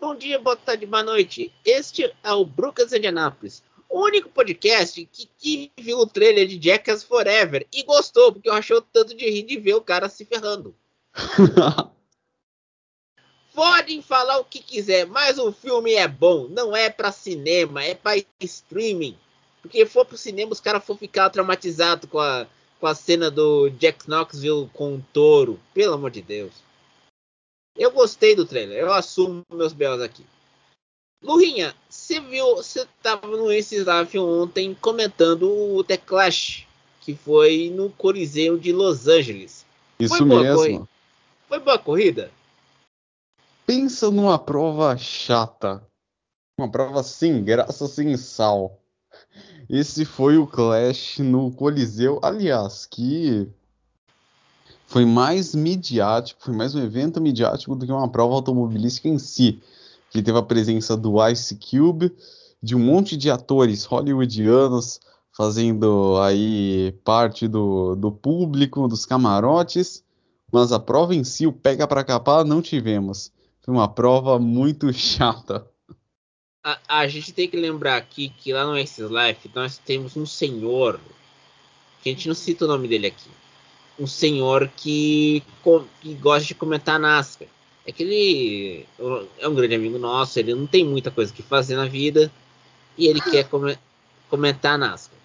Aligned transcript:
Bom 0.00 0.14
dia, 0.14 0.38
boa 0.38 0.56
tarde, 0.56 0.86
boa 0.86 1.02
noite. 1.02 1.52
Este 1.62 2.10
é 2.24 2.32
o 2.32 2.42
Brucas 2.42 2.90
Indianápolis, 2.90 3.62
o 3.86 4.02
único 4.02 4.30
podcast 4.30 5.04
que, 5.12 5.28
que 5.36 5.70
viu 5.78 5.98
o 5.98 6.06
trailer 6.06 6.46
de 6.46 6.58
Jackass 6.58 7.04
Forever 7.04 7.66
e 7.70 7.82
gostou, 7.82 8.32
porque 8.32 8.48
eu 8.48 8.54
achou 8.54 8.80
tanto 8.80 9.14
de 9.14 9.28
rir 9.28 9.42
de 9.42 9.58
ver 9.58 9.74
o 9.74 9.82
cara 9.82 10.08
se 10.08 10.24
ferrando. 10.24 10.74
Podem 13.54 14.00
falar 14.00 14.38
o 14.38 14.44
que 14.44 14.60
quiser, 14.60 15.06
mas 15.06 15.38
o 15.38 15.52
filme 15.52 15.92
é 15.92 16.08
bom. 16.08 16.48
Não 16.48 16.74
é 16.74 16.88
para 16.88 17.12
cinema, 17.12 17.84
é 17.84 17.94
para 17.94 18.24
streaming. 18.40 19.18
Porque 19.60 19.84
for 19.84 20.06
pro 20.06 20.16
cinema, 20.16 20.50
os 20.50 20.60
caras 20.60 20.82
vão 20.86 20.96
ficar 20.96 21.28
traumatizados 21.28 22.08
com 22.08 22.18
a, 22.18 22.46
com 22.80 22.86
a 22.86 22.94
cena 22.94 23.30
do 23.30 23.68
Jack 23.68 24.08
Knoxville 24.08 24.70
com 24.72 24.94
o 24.94 25.04
touro. 25.12 25.60
Pelo 25.74 25.92
amor 25.92 26.10
de 26.10 26.22
Deus. 26.22 26.69
Eu 27.80 27.90
gostei 27.90 28.36
do 28.36 28.44
trailer, 28.44 28.78
eu 28.78 28.92
assumo 28.92 29.42
meus 29.50 29.72
belos 29.72 30.02
aqui. 30.02 30.22
Lurinha, 31.24 31.74
você 31.88 32.20
viu, 32.20 32.56
você 32.56 32.86
tava 33.02 33.26
no 33.26 33.46
Live 33.46 34.18
ontem 34.18 34.76
comentando 34.78 35.50
o 35.50 35.82
The 35.82 35.96
Clash, 35.96 36.66
que 37.00 37.14
foi 37.14 37.72
no 37.74 37.88
Coliseu 37.88 38.58
de 38.58 38.70
Los 38.70 39.08
Angeles. 39.08 39.64
Isso 39.98 40.26
mesmo. 40.26 40.56
Corrida? 40.56 40.88
Foi 41.48 41.58
boa 41.58 41.78
corrida? 41.78 42.30
Pensa 43.64 44.10
numa 44.10 44.38
prova 44.38 44.94
chata. 44.98 45.82
Uma 46.58 46.70
prova 46.70 47.02
sem 47.02 47.42
graça, 47.42 47.86
sem 47.86 48.14
sal. 48.18 48.78
Esse 49.70 50.04
foi 50.04 50.36
o 50.36 50.46
Clash 50.46 51.20
no 51.20 51.50
Coliseu, 51.50 52.20
aliás, 52.22 52.84
que 52.84 53.50
foi 54.90 55.04
mais 55.04 55.54
midiático, 55.54 56.42
foi 56.42 56.52
mais 56.52 56.74
um 56.74 56.82
evento 56.82 57.20
midiático 57.20 57.76
do 57.76 57.86
que 57.86 57.92
uma 57.92 58.08
prova 58.08 58.34
automobilística 58.34 59.08
em 59.08 59.18
si. 59.18 59.62
Que 60.10 60.20
teve 60.20 60.36
a 60.36 60.42
presença 60.42 60.96
do 60.96 61.24
Ice 61.28 61.54
Cube, 61.54 62.12
de 62.60 62.74
um 62.74 62.80
monte 62.80 63.16
de 63.16 63.30
atores 63.30 63.84
hollywoodianos 63.84 64.98
fazendo 65.32 66.18
aí 66.20 66.92
parte 67.04 67.46
do, 67.46 67.94
do 67.94 68.10
público, 68.10 68.88
dos 68.88 69.06
camarotes, 69.06 70.02
mas 70.52 70.72
a 70.72 70.80
prova 70.80 71.14
em 71.14 71.22
si, 71.22 71.46
o 71.46 71.52
pega 71.52 71.86
para 71.86 72.02
capar, 72.02 72.44
não 72.44 72.60
tivemos. 72.60 73.30
Foi 73.62 73.72
uma 73.72 73.86
prova 73.86 74.40
muito 74.40 74.90
chata. 74.92 75.64
A, 76.64 76.80
a, 76.88 77.06
gente 77.06 77.32
tem 77.32 77.48
que 77.48 77.56
lembrar 77.56 77.96
aqui 77.96 78.30
que 78.36 78.52
lá 78.52 78.66
no 78.66 78.76
Aces 78.76 79.08
Life 79.08 79.48
nós 79.54 79.78
temos 79.78 80.16
um 80.16 80.26
senhor, 80.26 80.98
que 82.02 82.10
a 82.10 82.12
gente 82.12 82.26
não 82.26 82.34
cita 82.34 82.64
o 82.64 82.68
nome 82.68 82.88
dele 82.88 83.06
aqui, 83.06 83.30
um 84.00 84.06
senhor 84.06 84.70
que, 84.74 85.42
que 86.00 86.14
gosta 86.14 86.48
de 86.48 86.54
comentar 86.54 86.98
NASCAR. 86.98 87.46
É 87.86 87.92
que 87.92 88.02
ele 88.02 88.86
é 89.38 89.46
um 89.46 89.54
grande 89.54 89.74
amigo 89.74 89.98
nosso, 89.98 90.38
ele 90.38 90.54
não 90.54 90.66
tem 90.66 90.84
muita 90.84 91.10
coisa 91.10 91.32
que 91.32 91.42
fazer 91.42 91.76
na 91.76 91.86
vida 91.86 92.32
e 92.96 93.06
ele 93.06 93.20
quer 93.20 93.44
come, 93.48 93.78
comentar 94.30 94.78
NASCAR. 94.78 95.20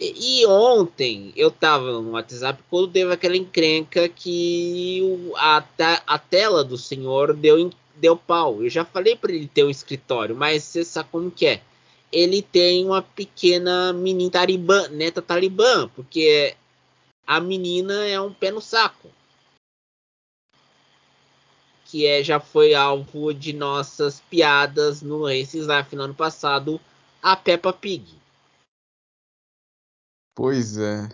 E, 0.00 0.42
e, 0.42 0.46
ontem 0.46 1.32
eu 1.34 1.50
tava 1.50 2.00
no 2.00 2.12
WhatsApp 2.12 2.62
quando 2.70 2.92
teve 2.92 3.12
aquela 3.12 3.36
encrenca 3.36 4.08
que 4.08 5.00
o, 5.02 5.36
a, 5.36 5.64
a 6.06 6.18
tela 6.18 6.62
do 6.62 6.78
senhor 6.78 7.34
deu, 7.34 7.70
deu 7.96 8.16
pau. 8.16 8.62
Eu 8.62 8.70
já 8.70 8.84
falei 8.84 9.16
para 9.16 9.32
ele 9.32 9.48
ter 9.48 9.64
um 9.64 9.70
escritório, 9.70 10.36
mas 10.36 10.62
você 10.62 10.84
sabe 10.84 11.08
como 11.10 11.30
que 11.30 11.46
é. 11.46 11.60
Ele 12.12 12.40
tem 12.40 12.86
uma 12.86 13.02
pequena 13.02 13.92
menina 13.92 14.30
talibã, 14.30 14.88
neta 14.88 15.20
talibã, 15.20 15.90
porque 15.94 16.54
a 17.28 17.40
menina 17.40 18.06
é 18.06 18.18
um 18.18 18.32
pé 18.32 18.50
no 18.50 18.58
saco. 18.58 19.10
Que 21.84 22.06
é, 22.06 22.24
já 22.24 22.40
foi 22.40 22.72
alvo 22.72 23.34
de 23.34 23.52
nossas 23.52 24.18
piadas 24.30 25.02
no 25.02 25.26
Races 25.26 25.66
Life 25.66 25.94
no 25.94 26.04
ano 26.04 26.14
passado, 26.14 26.80
a 27.22 27.36
Peppa 27.36 27.70
Pig. 27.70 28.18
Pois 30.34 30.78
é. 30.78 31.06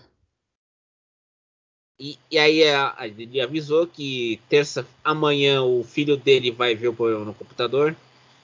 E, 1.99 2.17
e 2.31 2.39
aí 2.39 2.63
ele 3.19 3.41
avisou 3.41 3.85
que 3.85 4.41
terça 4.49 4.87
amanhã 5.03 5.63
o 5.63 5.83
filho 5.83 6.17
dele 6.17 6.53
vai 6.53 6.77
ver 6.77 6.89
o 6.89 6.95
programa 6.95 7.25
no 7.25 7.35
computador 7.35 7.97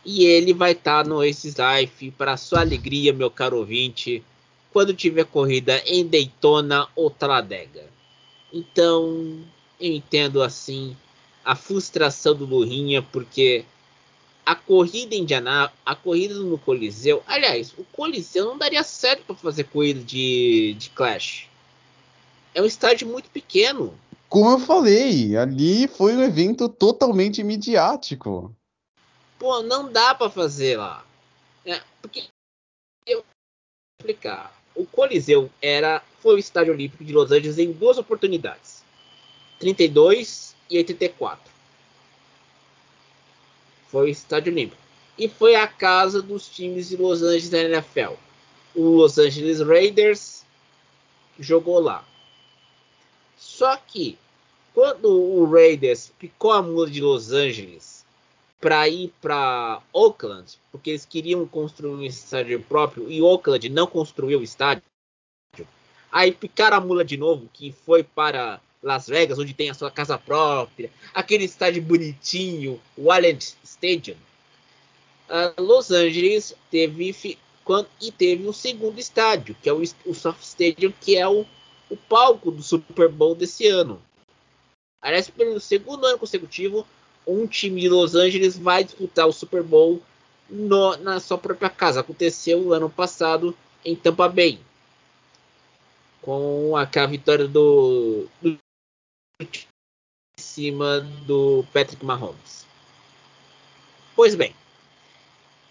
e 0.04 0.24
ele 0.24 0.52
vai 0.52 0.72
estar 0.72 1.04
tá 1.04 1.08
no 1.08 1.20
Aces 1.20 1.54
Life 1.56 2.10
para 2.12 2.36
sua 2.36 2.60
alegria, 2.60 3.12
meu 3.12 3.30
caro 3.30 3.58
ouvinte, 3.58 4.24
quando 4.72 4.94
tiver 4.94 5.24
corrida 5.24 5.82
em 5.86 6.06
Daytona 6.06 6.88
ou 6.94 7.10
Talladega. 7.10 7.88
Então, 8.52 9.38
eu 9.80 9.92
entendo 9.92 10.42
assim 10.42 10.96
a 11.44 11.54
frustração 11.54 12.34
do 12.34 12.44
Lurinha 12.44 13.02
porque 13.02 13.64
a 14.44 14.54
corrida 14.54 15.14
em 15.14 15.20
Indianápolis, 15.20 15.80
a 15.84 15.94
corrida 15.94 16.34
no 16.34 16.58
Coliseu, 16.58 17.22
aliás, 17.26 17.72
o 17.78 17.84
Coliseu 17.92 18.46
não 18.46 18.58
daria 18.58 18.82
certo 18.82 19.24
para 19.24 19.36
fazer 19.36 19.64
corrida 19.64 20.00
de, 20.00 20.74
de 20.78 20.90
Clash. 20.90 21.48
É 22.54 22.60
um 22.60 22.66
estádio 22.66 23.06
muito 23.06 23.30
pequeno. 23.30 23.94
Como 24.28 24.50
eu 24.50 24.58
falei, 24.58 25.36
ali 25.36 25.86
foi 25.88 26.16
um 26.16 26.22
evento 26.22 26.68
totalmente 26.68 27.42
midiático. 27.42 28.54
Pô, 29.38 29.62
não 29.62 29.90
dá 29.90 30.14
para 30.14 30.30
fazer 30.30 30.76
lá. 30.78 31.04
É, 31.64 31.80
porque 32.02 32.24
eu 33.06 33.18
vou 33.18 33.26
explicar. 34.00 34.59
O 34.74 34.86
Coliseu 34.86 35.50
era 35.60 36.02
foi 36.20 36.36
o 36.36 36.38
estádio 36.38 36.72
olímpico 36.72 37.04
de 37.04 37.12
Los 37.12 37.30
Angeles 37.30 37.58
em 37.58 37.72
duas 37.72 37.98
oportunidades. 37.98 38.84
32 39.58 40.54
e 40.70 40.78
84 40.78 41.50
foi 43.90 44.06
o 44.06 44.08
Estádio 44.08 44.52
Olímpico. 44.52 44.80
E 45.18 45.28
foi 45.28 45.56
a 45.56 45.66
casa 45.66 46.22
dos 46.22 46.48
times 46.48 46.88
de 46.88 46.96
Los 46.96 47.22
Angeles 47.22 47.50
da 47.50 47.58
NFL. 47.58 48.14
O 48.74 48.96
Los 48.96 49.18
Angeles 49.18 49.60
Raiders 49.60 50.46
jogou 51.38 51.80
lá. 51.80 52.04
Só 53.36 53.76
que 53.76 54.16
quando 54.72 55.10
o 55.10 55.44
Raiders 55.50 56.12
picou 56.18 56.52
a 56.52 56.62
mula 56.62 56.88
de 56.88 57.00
Los 57.00 57.32
Angeles 57.32 57.99
para 58.60 58.86
ir 58.88 59.12
para 59.22 59.80
Oakland, 59.92 60.58
porque 60.70 60.90
eles 60.90 61.06
queriam 61.06 61.46
construir 61.46 61.94
um 61.94 62.02
estádio 62.02 62.60
próprio 62.62 63.10
e 63.10 63.22
Oakland 63.22 63.68
não 63.70 63.86
construiu 63.86 64.40
o 64.40 64.44
estádio, 64.44 64.82
aí 66.12 66.30
picaram 66.30 66.76
a 66.76 66.80
mula 66.80 67.04
de 67.04 67.16
novo, 67.16 67.48
que 67.52 67.72
foi 67.72 68.02
para 68.02 68.60
Las 68.82 69.08
Vegas, 69.08 69.38
onde 69.38 69.54
tem 69.54 69.70
a 69.70 69.74
sua 69.74 69.90
casa 69.90 70.18
própria, 70.18 70.90
aquele 71.14 71.44
estádio 71.44 71.82
bonitinho, 71.82 72.80
o 72.96 73.10
Allianz 73.10 73.56
Stadium. 73.64 74.16
Uh, 75.28 75.62
Los 75.62 75.90
Angeles 75.90 76.54
teve 76.70 77.14
e 78.00 78.10
teve 78.10 78.48
um 78.48 78.52
segundo 78.52 78.98
estádio, 78.98 79.56
que 79.62 79.68
é 79.68 79.72
o, 79.72 79.80
o 80.04 80.14
Soft 80.14 80.42
Stadium, 80.42 80.92
que 81.00 81.16
é 81.16 81.26
o, 81.26 81.46
o 81.88 81.96
palco 81.96 82.50
do 82.50 82.62
Super 82.62 83.08
Bowl 83.08 83.34
desse 83.34 83.66
ano. 83.68 84.02
Aliás, 85.00 85.30
pelo 85.30 85.60
segundo 85.60 86.04
ano 86.04 86.18
consecutivo, 86.18 86.86
um 87.26 87.46
time 87.46 87.80
de 87.80 87.88
Los 87.88 88.14
Angeles 88.14 88.56
vai 88.56 88.84
disputar 88.84 89.26
o 89.26 89.32
Super 89.32 89.62
Bowl 89.62 90.02
no, 90.48 90.96
na 90.96 91.20
sua 91.20 91.38
própria 91.38 91.70
casa. 91.70 92.00
Aconteceu 92.00 92.72
ano 92.72 92.90
passado 92.90 93.56
em 93.84 93.96
Tampa 93.96 94.28
Bay, 94.28 94.58
com 96.20 96.76
a, 96.76 96.82
a 96.82 97.06
vitória 97.06 97.46
do, 97.46 98.26
do 98.42 98.58
em 99.40 99.48
cima 100.38 101.00
do 101.26 101.64
Patrick 101.72 102.04
Mahomes. 102.04 102.66
Pois 104.14 104.34
bem, 104.34 104.54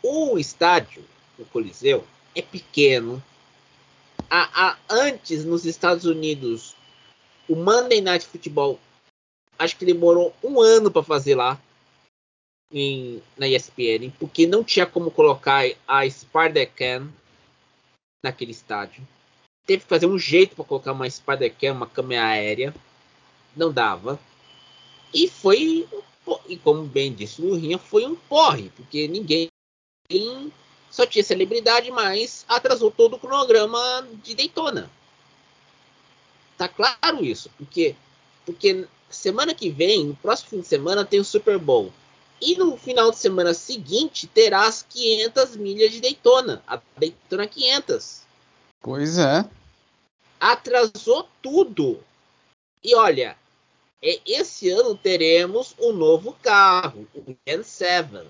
o 0.02 0.38
estádio, 0.40 1.04
o 1.38 1.46
Coliseu, 1.46 2.06
é 2.36 2.42
pequeno. 2.42 3.24
A, 4.30 4.70
a, 4.70 4.78
antes, 4.90 5.46
nos 5.46 5.66
Estados 5.66 6.06
Unidos, 6.06 6.76
o 7.48 7.56
Monday 7.56 8.02
Night 8.02 8.26
Football, 8.26 8.80
acho 9.60 9.76
que 9.76 9.86
demorou 9.86 10.34
um 10.44 10.62
ano 10.62 10.90
para 10.90 11.04
fazer 11.04 11.36
lá 11.36 11.62
em, 12.72 13.22
na 13.38 13.48
ESPN, 13.48 14.10
porque 14.18 14.48
não 14.48 14.64
tinha 14.64 14.86
como 14.86 15.12
colocar 15.12 15.64
a 15.88 16.10
Spider-Can 16.10 17.10
naquele 18.24 18.52
estádio. 18.52 19.06
Teve 19.66 19.84
que 19.84 19.90
fazer 19.90 20.08
um 20.08 20.18
jeito 20.18 20.56
para 20.56 20.66
colocar 20.66 20.94
uma 20.94 21.10
Spider-Can, 21.10 21.74
uma 21.74 21.88
câmera 21.88 22.26
aérea 22.26 22.74
não 23.56 23.72
dava. 23.72 24.20
E 25.14 25.28
foi, 25.28 25.88
e 26.48 26.58
como 26.58 26.86
bem 26.86 27.14
disse 27.14 27.42
o 27.42 27.50
Lurinha, 27.50 27.78
foi 27.78 28.06
um 28.06 28.16
porre, 28.16 28.70
porque 28.76 29.08
ninguém 29.08 29.50
só 30.90 31.06
tinha 31.06 31.24
celebridade, 31.24 31.92
mas 31.92 32.46
atrasou 32.48 32.90
todo 32.90 33.16
o 33.16 33.20
cronograma 33.20 34.08
de 34.24 34.36
Daytona. 34.36 34.90
Tá 36.58 36.68
claro 36.68 37.24
isso, 37.24 37.50
porque 37.58 37.96
porque 38.46 38.88
semana 39.10 39.54
que 39.54 39.70
vem, 39.70 40.06
no 40.06 40.16
próximo 40.16 40.50
fim 40.50 40.62
de 40.62 40.68
semana, 40.68 41.06
tem 41.06 41.20
o 41.20 41.26
Super 41.26 41.58
Bowl. 41.58 41.92
E 42.42 42.56
no 42.56 42.78
final 42.78 43.12
de 43.12 43.18
semana 43.18 43.54
seguinte 43.54 44.26
terá 44.28 44.66
as 44.66 44.84
500 44.84 45.58
milhas 45.58 45.92
de 45.92 46.00
Daytona, 46.00 46.64
a 46.66 46.80
Daytona 46.98 47.48
500. 47.48 48.22
Pois 48.82 49.18
é. 49.18 49.50
Atrasou 50.40 51.28
tudo. 51.42 52.00
E 52.82 52.96
olha, 52.96 53.38
esse 54.02 54.70
ano 54.70 54.96
teremos 54.96 55.76
um 55.78 55.92
novo 55.92 56.32
carro, 56.42 57.06
o 57.14 57.36
Gen 57.46 57.64
7. 57.64 58.26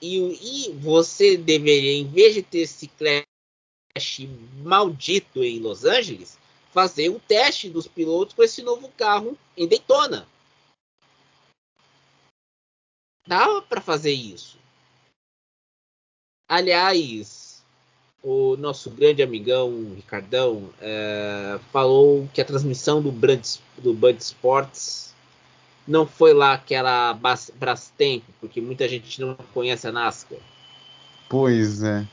E, 0.00 0.18
e 0.18 0.72
você 0.72 1.36
deveria, 1.36 1.92
em 1.92 2.08
vez 2.08 2.34
de 2.34 2.42
ter 2.42 2.62
esse 2.62 2.88
crash 2.88 4.26
maldito 4.64 5.44
em 5.44 5.60
Los 5.60 5.84
Angeles, 5.84 6.36
fazer 6.72 7.10
o 7.10 7.20
teste 7.20 7.68
dos 7.68 7.86
pilotos 7.86 8.34
com 8.34 8.42
esse 8.42 8.62
novo 8.62 8.88
carro 8.96 9.36
em 9.56 9.68
Daytona. 9.68 10.26
Dava 13.26 13.62
para 13.62 13.80
fazer 13.80 14.12
isso. 14.12 14.58
Aliás, 16.48 17.62
o 18.22 18.56
nosso 18.56 18.90
grande 18.90 19.22
amigão 19.22 19.94
Ricardão 19.94 20.70
é, 20.80 21.58
falou 21.70 22.28
que 22.32 22.40
a 22.40 22.44
transmissão 22.44 23.00
do, 23.00 23.12
Brand, 23.12 23.46
do 23.78 23.92
Bud 23.92 24.18
Sports 24.20 25.14
não 25.86 26.06
foi 26.06 26.32
lá 26.32 26.54
aquela 26.54 27.12
Brastemp, 27.54 28.22
porque 28.40 28.60
muita 28.60 28.88
gente 28.88 29.20
não 29.20 29.34
conhece 29.52 29.86
a 29.86 29.92
NASCAR. 29.92 30.38
Pois 31.28 31.82
é. 31.82 32.06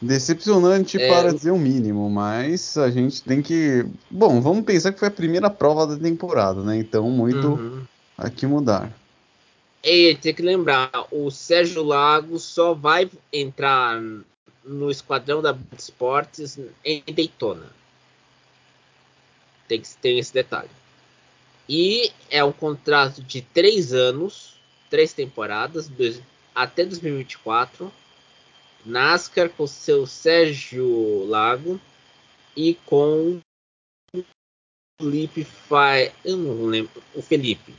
Decepcionante 0.00 1.00
é... 1.00 1.08
para 1.08 1.32
dizer 1.32 1.50
o 1.50 1.58
mínimo, 1.58 2.10
mas 2.10 2.76
a 2.76 2.90
gente 2.90 3.22
tem 3.22 3.40
que. 3.40 3.86
Bom, 4.10 4.40
vamos 4.40 4.64
pensar 4.64 4.92
que 4.92 4.98
foi 4.98 5.08
a 5.08 5.10
primeira 5.10 5.48
prova 5.48 5.86
da 5.86 5.96
temporada, 5.96 6.62
né? 6.62 6.76
Então, 6.76 7.10
muito 7.10 7.48
uhum. 7.48 7.82
aqui 8.16 8.46
mudar. 8.46 8.92
E 9.82 10.14
tem 10.16 10.34
que 10.34 10.42
lembrar: 10.42 10.90
o 11.10 11.30
Sérgio 11.30 11.82
Lago 11.82 12.38
só 12.38 12.74
vai 12.74 13.10
entrar 13.32 13.98
no 14.62 14.90
esquadrão 14.90 15.40
da 15.40 15.56
Esportes 15.78 16.58
em 16.84 17.02
Daytona. 17.14 17.70
Tem 19.66 19.80
que 19.80 19.88
ter 19.96 20.18
esse 20.18 20.32
detalhe. 20.32 20.70
E 21.68 22.12
é 22.30 22.44
um 22.44 22.52
contrato 22.52 23.22
de 23.22 23.40
três 23.40 23.92
anos, 23.92 24.60
três 24.90 25.12
temporadas, 25.12 25.88
dois, 25.88 26.20
até 26.54 26.84
2024 26.84 27.90
NASCAR 28.86 29.50
com 29.50 29.66
seu 29.66 30.06
Sérgio 30.06 31.24
Lago 31.26 31.80
e 32.56 32.74
com 32.86 33.40
o 34.14 34.24
Felipe 35.00 35.44
Fai, 35.44 36.12
eu 36.24 36.36
não 36.36 36.66
lembro, 36.66 37.02
o 37.14 37.20
Felipe. 37.20 37.74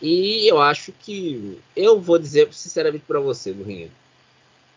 E 0.00 0.46
eu 0.50 0.60
acho 0.60 0.92
que 0.92 1.60
eu 1.76 2.00
vou 2.00 2.18
dizer 2.18 2.52
sinceramente 2.52 3.04
para 3.06 3.20
você, 3.20 3.52
Lurinha, 3.52 3.88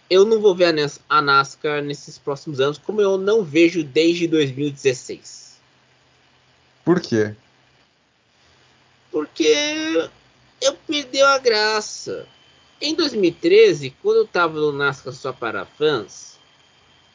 eu 0.08 0.24
não 0.24 0.40
vou 0.40 0.54
ver 0.54 0.76
a 1.10 1.22
NASCAR 1.22 1.82
nesses 1.82 2.18
próximos 2.18 2.60
anos, 2.60 2.78
como 2.78 3.02
eu 3.02 3.18
não 3.18 3.44
vejo 3.44 3.84
desde 3.84 4.28
2016. 4.28 5.60
Por 6.84 7.02
quê? 7.02 7.36
Porque 9.12 10.08
eu 10.62 10.74
perdeu 10.88 11.26
a 11.26 11.40
graça. 11.40 12.28
Em 12.82 12.94
2013, 12.94 13.92
quando 14.02 14.18
eu 14.18 14.28
tava 14.28 14.60
no 14.60 14.72
NASCAR 14.72 15.14
só 15.14 15.32
para 15.32 15.66
fãs, 15.66 16.38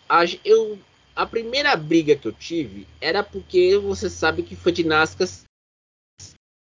a, 0.08 0.22
eu, 0.44 0.78
a 1.14 1.26
primeira 1.26 1.76
briga 1.76 2.16
que 2.16 2.26
eu 2.26 2.32
tive 2.32 2.86
era 3.00 3.22
porque 3.22 3.76
você 3.78 4.08
sabe 4.08 4.42
que 4.42 4.56
foi 4.56 4.72
de 4.72 4.84
NASCAR 4.84 5.28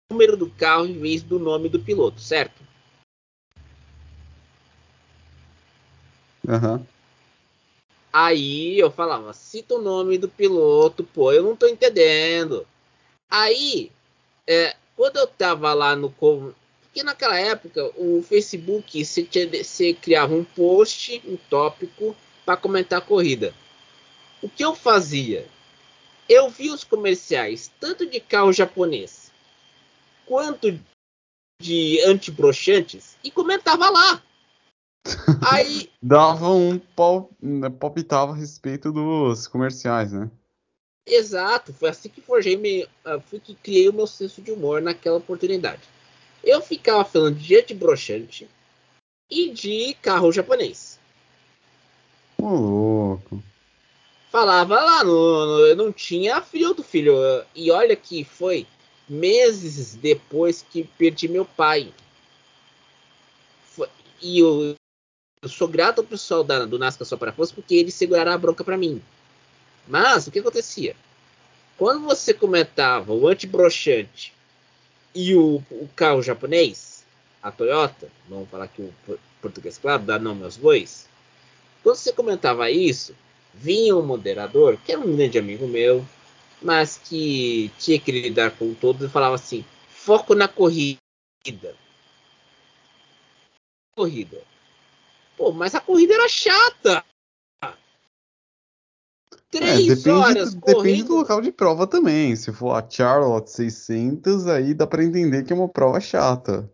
o 0.09 0.13
número 0.13 0.35
do 0.35 0.49
carro 0.49 0.85
em 0.85 0.99
vez 0.99 1.23
do 1.23 1.39
nome 1.39 1.69
do 1.69 1.79
piloto, 1.79 2.19
certo? 2.19 2.61
Uhum. 6.47 6.85
Aí 8.11 8.77
eu 8.77 8.91
falava, 8.91 9.31
cita 9.31 9.75
o 9.75 9.81
nome 9.81 10.17
do 10.17 10.27
piloto, 10.27 11.01
pô, 11.01 11.31
eu 11.31 11.43
não 11.43 11.55
tô 11.55 11.65
entendendo. 11.65 12.67
Aí, 13.29 13.89
é, 14.45 14.75
quando 14.97 15.15
eu 15.15 15.27
tava 15.27 15.73
lá 15.73 15.95
no, 15.95 16.13
porque 16.91 17.03
naquela 17.03 17.39
época 17.39 17.89
o 17.95 18.21
Facebook 18.21 19.03
você, 19.03 19.23
tinha, 19.23 19.47
você 19.47 19.93
criava 19.93 20.35
um 20.35 20.43
post, 20.43 21.23
um 21.25 21.37
tópico 21.49 22.13
para 22.45 22.57
comentar 22.57 22.99
a 22.99 23.01
corrida. 23.01 23.53
O 24.41 24.49
que 24.49 24.63
eu 24.63 24.75
fazia? 24.75 25.47
Eu 26.27 26.49
via 26.49 26.73
os 26.73 26.83
comerciais 26.83 27.71
tanto 27.79 28.05
de 28.05 28.19
carro 28.19 28.51
japonês 28.51 29.31
quanto 30.25 30.77
de 31.61 32.01
antibroxantes 32.05 33.15
e 33.23 33.31
comentava 33.31 33.89
lá. 33.89 34.21
Aí 35.49 35.89
dava 36.01 36.49
um 36.49 36.77
pau, 36.77 37.31
né, 37.41 37.69
palpitava 37.69 38.33
a 38.33 38.35
respeito 38.35 38.91
dos 38.91 39.47
comerciais, 39.47 40.11
né? 40.11 40.29
Exato, 41.05 41.73
foi 41.73 41.89
assim 41.89 42.09
que 42.09 42.21
forjei, 42.21 42.57
me, 42.57 42.85
ah, 43.05 43.19
fui 43.19 43.39
que 43.39 43.55
criei 43.55 43.87
o 43.87 43.93
meu 43.93 44.05
senso 44.05 44.41
de 44.41 44.51
humor 44.51 44.81
naquela 44.81 45.17
oportunidade 45.17 45.81
eu 46.43 46.61
ficava 46.61 47.05
falando 47.05 47.37
de 47.37 47.55
antibroxante 47.55 48.49
e 49.29 49.49
de 49.49 49.95
carro 50.01 50.31
japonês. 50.31 50.99
Ô, 52.37 52.47
louco. 52.49 53.43
Falava 54.31 54.81
lá, 54.81 55.03
no, 55.03 55.45
no, 55.45 55.59
eu 55.67 55.75
não 55.75 55.91
tinha 55.91 56.41
filho 56.41 56.73
do 56.73 56.83
filho. 56.83 57.15
E 57.53 57.69
olha 57.69 57.95
que 57.95 58.23
foi 58.23 58.65
meses 59.07 59.95
depois 59.95 60.65
que 60.69 60.83
perdi 60.97 61.27
meu 61.27 61.45
pai. 61.45 61.93
Foi, 63.63 63.87
e 64.21 64.39
eu, 64.39 64.75
eu, 65.43 65.49
sou 65.49 65.67
grato 65.67 65.99
ao 65.99 66.07
pessoal 66.07 66.43
da, 66.43 66.65
do 66.65 66.79
Nasca 66.79 67.05
Só 67.05 67.17
para 67.17 67.33
Força 67.33 67.53
porque 67.53 67.75
eles 67.75 67.93
seguraram 67.93 68.31
a 68.31 68.37
bronca 68.37 68.63
para 68.63 68.77
mim. 68.77 69.01
Mas 69.87 70.27
o 70.27 70.31
que 70.31 70.39
acontecia? 70.39 70.95
Quando 71.77 72.05
você 72.05 72.33
comentava 72.33 73.13
o 73.13 73.27
antibroxante 73.27 74.33
e 75.13 75.35
o, 75.35 75.63
o 75.71 75.89
carro 75.95 76.21
japonês, 76.21 77.05
a 77.41 77.51
Toyota, 77.51 78.09
vamos 78.29 78.49
falar 78.49 78.65
aqui 78.65 78.81
o 78.81 79.19
português 79.41 79.77
claro, 79.77 80.03
dá 80.03 80.19
nome 80.19 80.43
aos 80.43 80.57
bois. 80.57 81.07
Quando 81.83 81.95
você 81.95 82.13
comentava 82.13 82.69
isso, 82.69 83.15
vinha 83.53 83.95
um 83.95 84.05
moderador, 84.05 84.77
que 84.77 84.91
era 84.91 85.01
um 85.01 85.15
grande 85.15 85.37
amigo 85.37 85.67
meu, 85.67 86.05
mas 86.61 86.97
que 86.97 87.71
tinha 87.79 87.99
que 87.99 88.11
lidar 88.11 88.51
com 88.51 88.73
todos 88.73 89.07
e 89.07 89.11
falava 89.11 89.35
assim: 89.35 89.65
foco 89.89 90.35
na 90.35 90.47
corrida. 90.47 90.99
Corrida. 93.95 94.41
Pô, 95.35 95.51
mas 95.51 95.73
a 95.73 95.81
corrida 95.81 96.13
era 96.13 96.29
chata. 96.29 97.03
É, 99.53 99.57
Três 99.57 99.79
é, 99.79 99.95
depende, 99.95 100.09
horas 100.09 100.55
correndo. 100.55 100.83
Depende 100.83 101.03
do 101.03 101.15
local 101.15 101.41
de 101.41 101.51
prova 101.51 101.85
também. 101.85 102.35
Se 102.35 102.53
for 102.53 102.71
a 102.71 102.89
Charlotte 102.89 103.51
600, 103.51 104.47
aí 104.47 104.73
dá 104.73 104.87
para 104.87 105.03
entender 105.03 105.43
que 105.43 105.51
é 105.51 105.55
uma 105.55 105.67
prova 105.67 105.99
chata. 105.99 106.69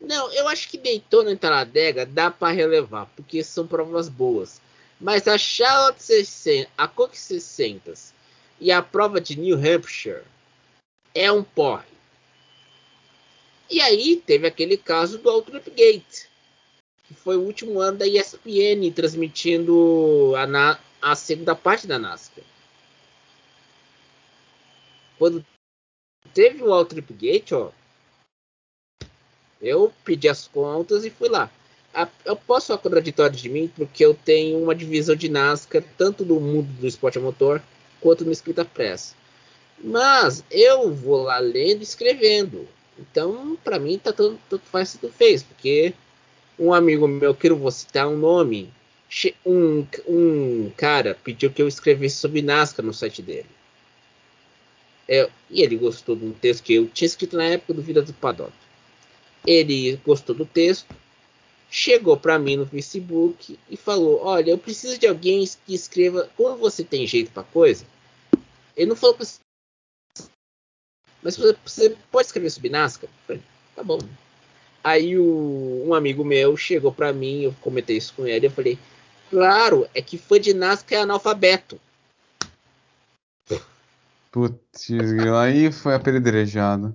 Não, 0.00 0.32
eu 0.32 0.48
acho 0.48 0.68
que 0.68 0.78
Daytona 0.78 1.32
e 1.32 1.36
Talladega 1.36 2.06
dá 2.06 2.30
para 2.30 2.52
relevar, 2.52 3.08
porque 3.16 3.42
são 3.42 3.66
provas 3.66 4.08
boas. 4.08 4.60
Mas 5.00 5.28
a 5.28 5.38
Charlotte 5.38 6.02
600, 6.02 6.72
a 6.76 6.88
Cook 6.88 7.14
600 7.14 8.12
e 8.60 8.72
a 8.72 8.82
prova 8.82 9.20
de 9.20 9.38
New 9.38 9.56
Hampshire 9.56 10.22
é 11.14 11.30
um 11.30 11.42
porre. 11.42 11.86
E 13.70 13.80
aí 13.80 14.22
teve 14.24 14.46
aquele 14.46 14.76
caso 14.76 15.18
do 15.18 15.28
Outlook 15.28 15.70
Gate, 15.70 16.26
que 17.04 17.14
foi 17.14 17.36
o 17.36 17.42
último 17.42 17.80
ano 17.80 17.98
da 17.98 18.06
ESPN 18.06 18.90
transmitindo 18.94 20.34
a, 20.36 20.78
a 21.00 21.14
segunda 21.14 21.54
parte 21.54 21.86
da 21.86 21.98
NASCAR. 21.98 22.44
Quando 25.18 25.44
teve 26.32 26.62
o 26.62 26.72
All 26.72 26.84
Trip 26.84 27.12
Gate, 27.12 27.52
ó, 27.52 27.70
eu 29.60 29.92
pedi 30.04 30.28
as 30.28 30.46
contas 30.46 31.04
e 31.04 31.10
fui 31.10 31.28
lá. 31.28 31.50
Eu 32.24 32.36
posso 32.36 32.68
falar 32.68 32.78
contraditório 32.78 33.36
de 33.36 33.48
mim 33.48 33.72
porque 33.74 34.04
eu 34.04 34.14
tenho 34.14 34.62
uma 34.62 34.74
divisão 34.74 35.16
de 35.16 35.28
NASCAR 35.28 35.82
tanto 35.96 36.24
no 36.24 36.38
mundo 36.38 36.68
do 36.80 36.86
esporte 36.86 37.18
a 37.18 37.20
motor 37.20 37.62
quanto 38.00 38.24
no 38.24 38.30
escrita 38.30 38.64
press. 38.64 39.16
Mas 39.82 40.44
eu 40.50 40.92
vou 40.92 41.22
lá 41.22 41.38
lendo 41.38 41.80
e 41.80 41.84
escrevendo. 41.84 42.68
Então, 42.98 43.56
para 43.62 43.78
mim, 43.78 43.98
tá 43.98 44.12
tanto, 44.12 44.38
tanto 44.48 44.64
faz 44.66 44.98
fez, 45.16 45.42
porque 45.42 45.94
um 46.58 46.72
amigo 46.72 47.06
meu, 47.06 47.34
que 47.34 47.48
eu 47.48 47.56
vou 47.56 47.70
citar 47.70 48.08
um 48.08 48.16
nome, 48.16 48.72
um, 49.44 49.86
um 50.06 50.70
cara 50.76 51.14
pediu 51.14 51.50
que 51.50 51.62
eu 51.62 51.68
escrevesse 51.68 52.16
sobre 52.16 52.42
Nazca 52.42 52.82
no 52.82 52.92
site 52.92 53.22
dele. 53.22 53.46
É, 55.08 55.28
e 55.48 55.62
ele 55.62 55.76
gostou 55.76 56.14
de 56.14 56.26
um 56.26 56.32
texto 56.32 56.62
que 56.62 56.74
eu 56.74 56.86
tinha 56.88 57.06
escrito 57.06 57.36
na 57.36 57.44
época 57.44 57.72
do 57.72 57.82
Vida 57.82 58.02
do 58.02 58.12
Paddock. 58.12 58.52
Ele 59.46 59.96
gostou 60.04 60.34
do 60.34 60.44
texto, 60.44 60.94
chegou 61.70 62.16
para 62.18 62.38
mim 62.38 62.56
no 62.56 62.66
Facebook 62.66 63.58
e 63.70 63.76
falou: 63.76 64.20
Olha, 64.22 64.50
eu 64.50 64.58
preciso 64.58 64.98
de 64.98 65.06
alguém 65.06 65.48
que 65.64 65.74
escreva. 65.74 66.28
Como 66.36 66.58
você 66.58 66.84
tem 66.84 67.06
jeito 67.06 67.30
para 67.30 67.42
coisa? 67.42 67.86
Ele 68.76 68.90
não 68.90 68.96
falou 68.96 69.16
pra 69.16 69.24
você. 69.24 69.38
Mas 71.22 71.36
você 71.36 71.96
pode 72.12 72.26
escrever 72.26 72.50
sobre 72.50 72.68
Nazca? 72.68 73.08
Tá 73.74 73.82
bom. 73.82 73.98
Aí 74.84 75.18
o, 75.18 75.84
um 75.86 75.94
amigo 75.94 76.24
meu 76.24 76.56
chegou 76.56 76.92
para 76.92 77.12
mim, 77.12 77.42
eu 77.42 77.54
comentei 77.60 77.96
isso 77.96 78.12
com 78.14 78.26
ele, 78.26 78.46
eu 78.46 78.50
falei: 78.50 78.78
Claro, 79.30 79.88
é 79.94 80.00
que 80.00 80.16
fã 80.16 80.40
de 80.40 80.54
NASCAR 80.54 81.00
é 81.00 81.02
analfabeto. 81.02 81.80
Putz, 84.30 84.88
aí 85.40 85.72
foi 85.72 85.94
apedrejado. 85.94 86.94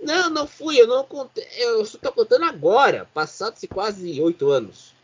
Não, 0.00 0.28
não 0.28 0.46
fui, 0.46 0.80
eu 0.80 0.86
não 0.86 1.04
contei. 1.04 1.46
Eu 1.56 1.82
estou 1.82 2.12
contando 2.12 2.44
agora, 2.44 3.08
passados 3.12 3.64
quase 3.72 4.20
oito 4.20 4.50
anos. 4.50 4.94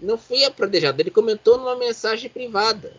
Não 0.00 0.18
fui 0.18 0.44
apedrejado, 0.44 1.00
ele 1.00 1.10
comentou 1.10 1.58
numa 1.58 1.76
mensagem 1.76 2.28
privada. 2.28 2.92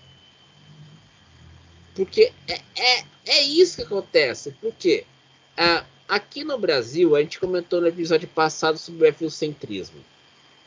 Porque 1.95 2.31
é, 2.47 2.61
é, 2.75 3.05
é 3.25 3.43
isso 3.43 3.77
que 3.77 3.83
acontece. 3.83 4.55
Porque 4.61 5.05
ah, 5.57 5.83
aqui 6.07 6.43
no 6.43 6.57
Brasil, 6.57 7.15
a 7.15 7.21
gente 7.21 7.39
comentou 7.39 7.81
no 7.81 7.87
episódio 7.87 8.27
passado 8.27 8.77
sobre 8.77 9.09
o 9.09 9.13
F1 9.13 9.29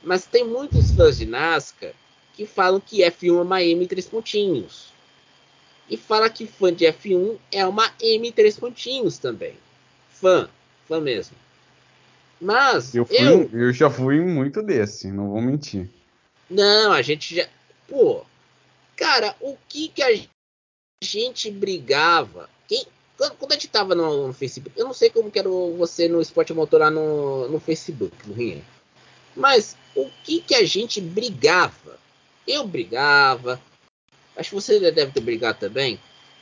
Mas 0.05 0.27
tem 0.27 0.45
muitos 0.45 0.91
fãs 0.93 1.19
de 1.19 1.27
NASCAR 1.27 1.93
que 2.35 2.47
falam 2.47 2.81
que 2.81 3.03
F1 3.03 3.39
é 3.39 3.43
uma 3.43 3.63
M 3.63 3.87
três 3.87 4.07
pontinhos. 4.07 4.93
E 5.89 5.97
fala 5.97 6.31
que 6.31 6.47
fã 6.47 6.73
de 6.73 6.85
F1 6.85 7.39
é 7.53 7.67
uma 7.67 7.93
M 8.01 8.31
três 8.33 8.59
pontinhos 8.59 9.19
também. 9.19 9.55
Fã, 10.11 10.49
fã 10.87 11.01
mesmo. 11.01 11.37
Mas 12.41 12.95
eu, 12.95 13.07
fui, 13.07 13.17
eu, 13.17 13.51
eu 13.53 13.73
já 13.73 13.89
fui 13.89 14.21
muito 14.21 14.63
desse, 14.63 15.11
não 15.11 15.31
vou 15.31 15.41
mentir. 15.41 15.89
Não, 16.51 16.93
a 16.93 17.01
gente 17.03 17.37
já. 17.37 17.49
Pô, 17.89 18.25
cara, 18.97 19.35
o 19.41 19.57
que 19.69 19.89
que 19.89 20.03
a 20.03 20.11
gente 21.03 21.51
brigava? 21.51 22.49
Quem, 22.67 22.85
quando 23.17 23.53
a 23.53 23.55
gente 23.55 23.69
tava 23.69 23.95
no, 23.95 24.29
no, 24.29 24.33
Facebook, 24.33 24.79
eu 24.79 24.85
não 24.85 24.93
sei 24.93 25.11
como 25.11 25.31
que 25.31 25.39
era 25.39 25.49
você 25.49 26.09
no 26.09 26.21
Esporte 26.21 26.53
Motor 26.53 26.81
lá 26.81 26.91
no, 26.91 27.49
no 27.49 27.61
Facebook, 27.61 28.15
no 28.27 28.35
Rio. 28.35 28.63
Mas 29.37 29.76
o 29.95 30.11
que 30.23 30.41
que 30.41 30.55
a 30.55 30.64
gente 30.64 31.00
brigava? 31.00 31.99
Eu 32.47 32.67
brigava. 32.67 33.61
Acho 34.37 34.50
que 34.50 34.55
você 34.55 34.79
deve 34.91 35.12
ter 35.12 35.21
brigado 35.21 35.59
também. 35.59 35.99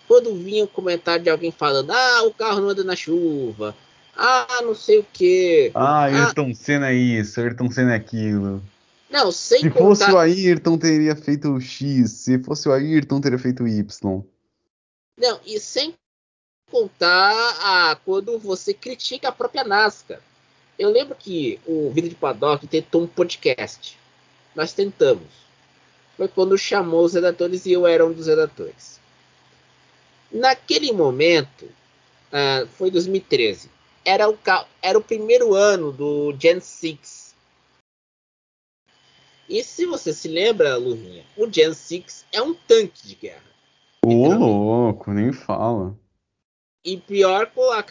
Quando 0.09 0.35
vinha 0.35 0.65
um 0.65 0.69
comentário 0.69 1.25
de 1.25 1.31
alguém 1.31 1.53
falando: 1.53 1.91
Ah, 1.91 2.23
o 2.25 2.35
carro 2.35 2.61
não 2.61 2.71
anda 2.71 2.85
na 2.85 2.97
chuva. 2.97 3.75
Ah, 4.17 4.61
não 4.63 4.75
sei 4.75 4.99
o 4.99 5.07
que. 5.13 5.71
Ah, 5.75 6.05
Ayrton 6.05 6.51
ah, 6.51 6.55
Senna 6.55 6.91
é 6.91 6.95
isso, 6.95 7.41
Ayrton 7.41 7.71
Senna 7.71 7.93
é 7.93 7.97
aquilo. 7.97 8.63
Não, 9.09 9.31
sem 9.31 9.61
Se 9.61 9.71
contar... 9.71 9.85
fosse 9.85 10.11
o 10.11 10.19
Ayrton, 10.19 10.79
teria 10.79 11.15
feito 11.15 11.51
o 11.51 11.61
X. 11.61 12.11
Se 12.11 12.39
fosse 12.39 12.69
o 12.69 12.73
Ayrton, 12.73 13.21
teria 13.21 13.39
feito 13.39 13.63
o 13.63 13.69
Y. 13.69 14.23
Não, 15.19 15.41
e 15.47 15.61
sem 15.61 15.95
contar 16.71 17.35
a, 17.61 17.97
quando 17.97 18.39
você 18.39 18.73
critica 18.73 19.29
a 19.29 19.33
própria 19.33 19.65
NASCAR. 19.65 20.21
Eu 20.83 20.91
lembro 20.91 21.15
que 21.15 21.61
o 21.65 21.91
Vida 21.91 22.09
de 22.09 22.17
Paddock 22.17 22.67
tentou 22.67 23.03
um 23.03 23.07
podcast. 23.07 23.97
Nós 24.53 24.73
tentamos. 24.73 25.29
Foi 26.17 26.27
quando 26.27 26.59
chamou 26.59 27.05
os 27.05 27.15
redatores 27.15 27.65
e 27.67 27.73
eu 27.73 27.87
era 27.87 28.05
um 28.05 28.13
dos 28.13 28.27
redatores. 28.27 29.01
Naquele 30.29 30.91
momento, 30.91 31.67
uh, 31.67 32.67
foi 32.77 32.91
2013, 32.91 33.71
era 34.05 34.29
o, 34.29 34.37
era 34.83 34.99
o 34.99 35.03
primeiro 35.03 35.55
ano 35.55 35.93
do 35.93 36.35
Gen 36.37 36.59
6 36.59 37.23
e 39.49 39.63
se 39.63 39.87
você 39.87 40.13
se 40.13 40.27
lembra, 40.27 40.77
Lurinha, 40.77 41.25
o 41.37 41.49
Gen 41.49 41.75
6 41.75 42.25
é 42.33 42.43
um 42.43 42.55
tanque 42.55 43.07
de 43.07 43.15
guerra. 43.15 43.45
Ô, 44.05 44.33
louco, 44.33 45.13
nem 45.13 45.33
fala. 45.33 45.97
E 46.85 46.97
pior 46.97 47.47
com 47.53 47.71
a 47.71 47.83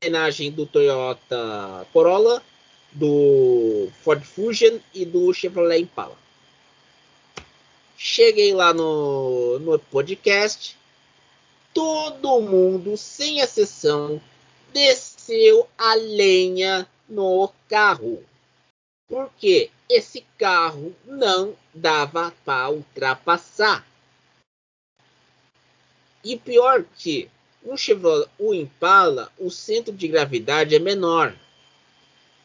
carenagem 0.00 0.50
do 0.50 0.66
Toyota 0.66 1.86
Corolla, 1.92 2.42
do 2.92 3.88
Ford 4.02 4.22
Fusion 4.22 4.78
e 4.92 5.04
do 5.04 5.32
Chevrolet 5.32 5.80
Impala. 5.80 6.16
Cheguei 7.96 8.52
lá 8.52 8.74
no, 8.74 9.58
no 9.60 9.78
podcast, 9.78 10.76
todo 11.72 12.40
mundo, 12.40 12.96
sem 12.96 13.40
exceção, 13.40 14.20
desceu 14.72 15.68
a 15.78 15.94
lenha 15.94 16.86
no 17.08 17.50
carro. 17.68 18.22
Porque 19.08 19.70
esse 19.88 20.22
carro 20.38 20.94
não 21.04 21.54
dava 21.72 22.32
para 22.44 22.70
ultrapassar. 22.70 23.86
E 26.22 26.36
pior 26.38 26.84
que 26.96 27.30
o 27.64 27.76
Chevrolet, 27.76 28.28
o 28.38 28.52
Impala, 28.52 29.32
o 29.38 29.50
centro 29.50 29.92
de 29.92 30.06
gravidade 30.06 30.74
é 30.74 30.78
menor. 30.78 31.34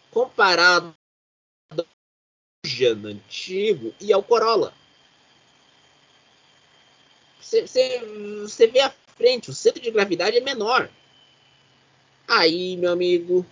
Comparado 0.10 0.94
ao 1.72 1.86
Jana 2.66 3.10
antigo 3.10 3.94
e 4.00 4.14
ao 4.14 4.24
Corolla. 4.24 4.74
Você 7.42 8.68
vê 8.68 8.80
à 8.80 8.94
frente, 9.16 9.50
o 9.50 9.54
centro 9.54 9.82
de 9.82 9.92
gravidade 9.92 10.38
é 10.38 10.42
menor. 10.42 10.90
Aí, 12.28 12.78
meu 12.78 12.92
amigo, 12.92 13.46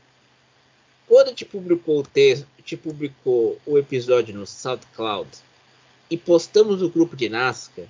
quando 1.08 1.28
a 1.28 1.30
gente 1.30 1.46
publicou 1.46 2.00
o 2.00 2.04
texto, 2.04 2.48
a 2.56 2.62
gente 2.62 2.78
publicou 2.78 3.60
o 3.66 3.78
episódio 3.78 4.36
no 4.36 4.46
SoundCloud 4.46 5.30
e 6.10 6.18
postamos 6.18 6.82
no 6.82 6.90
grupo 6.90 7.16
de 7.16 7.28
Nascar, 7.28 7.86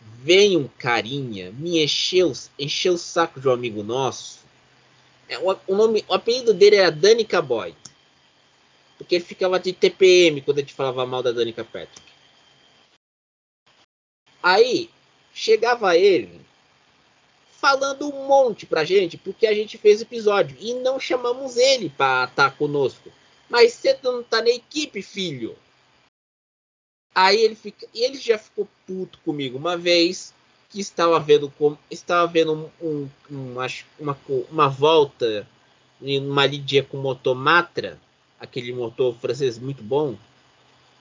vem 0.00 0.56
um 0.56 0.68
carinha 0.68 1.50
me 1.52 1.82
encheu, 1.82 2.32
encheu 2.58 2.94
o 2.94 2.98
saco 2.98 3.40
de 3.40 3.48
um 3.48 3.52
amigo 3.52 3.82
nosso. 3.82 4.40
É, 5.28 5.38
o, 5.38 5.56
o, 5.66 5.74
nome, 5.74 6.04
o 6.08 6.14
apelido 6.14 6.52
dele 6.52 6.76
era 6.76 6.90
Danica 6.90 7.40
Boy. 7.40 7.74
Porque 8.98 9.14
ele 9.14 9.24
ficava 9.24 9.58
de 9.58 9.72
TPM 9.72 10.42
quando 10.42 10.58
a 10.58 10.60
gente 10.60 10.74
falava 10.74 11.06
mal 11.06 11.22
da 11.22 11.32
Danica 11.32 11.64
Patrick. 11.64 12.02
Aí, 14.42 14.90
chegava 15.32 15.96
ele 15.96 16.40
falando 17.60 18.08
um 18.08 18.26
monte 18.26 18.64
pra 18.64 18.84
gente, 18.84 19.18
porque 19.18 19.46
a 19.46 19.54
gente 19.54 19.76
fez 19.76 20.00
episódio 20.00 20.56
e 20.58 20.74
não 20.74 20.98
chamamos 20.98 21.56
ele 21.56 21.90
pra 21.90 22.24
estar 22.24 22.50
tá 22.50 22.56
conosco. 22.56 23.12
Mas 23.48 23.74
você 23.74 23.98
não 24.02 24.22
tá 24.22 24.40
na 24.40 24.48
equipe, 24.48 25.02
filho. 25.02 25.56
Aí 27.14 27.42
ele 27.42 27.54
fica, 27.54 27.86
ele 27.94 28.18
já 28.18 28.38
ficou 28.38 28.68
puto 28.86 29.18
comigo 29.24 29.58
uma 29.58 29.76
vez 29.76 30.32
que 30.68 30.80
estava 30.80 31.18
vendo 31.18 31.52
como 31.58 31.76
estava 31.90 32.26
vendo 32.30 32.70
um, 32.80 33.08
um, 33.30 33.54
uma, 33.98 34.16
uma 34.50 34.68
volta 34.68 35.46
em 36.00 36.20
uma 36.20 36.46
lidia 36.46 36.82
com 36.82 36.96
motor 36.96 37.34
Matra, 37.34 37.98
aquele 38.38 38.72
motor 38.72 39.14
francês 39.16 39.58
muito 39.58 39.82
bom. 39.82 40.16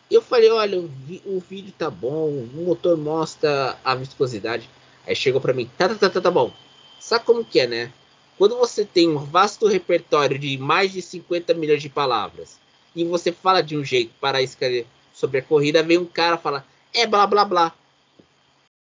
Eu 0.10 0.22
falei, 0.22 0.50
olha, 0.50 0.80
o, 0.80 0.88
vi, 0.88 1.22
o 1.26 1.40
vídeo 1.40 1.72
tá 1.78 1.90
bom, 1.90 2.30
o 2.30 2.50
motor 2.54 2.98
mostra 2.98 3.78
a 3.84 3.94
viscosidade. 3.94 4.68
Aí 5.06 5.16
chegou 5.16 5.40
para 5.40 5.54
mim, 5.54 5.70
tá, 5.78 5.88
tá, 5.88 5.96
tá, 5.96 6.10
tá, 6.10 6.22
tá 6.22 6.32
bom. 6.32 6.52
Sabe 7.00 7.24
como 7.24 7.46
que 7.46 7.60
é, 7.60 7.68
né? 7.68 7.94
Quando 8.38 8.58
você 8.58 8.84
tem 8.84 9.08
um 9.08 9.18
vasto 9.18 9.68
repertório 9.68 10.40
de 10.40 10.58
mais 10.58 10.92
de 10.92 11.02
50 11.02 11.54
milhões 11.54 11.82
de 11.82 11.90
palavras 11.90 12.60
e 12.96 13.04
você 13.04 13.32
fala 13.32 13.62
de 13.62 13.78
um 13.78 13.84
jeito 13.84 14.14
para 14.20 14.42
escrever 14.42 14.88
sobre 15.20 15.40
a 15.40 15.42
corrida, 15.42 15.84
vem 15.84 15.98
um 15.98 16.06
cara 16.06 16.38
fala, 16.38 16.66
é 16.94 17.06
blá 17.06 17.28
blá 17.28 17.44
blá. 17.44 17.76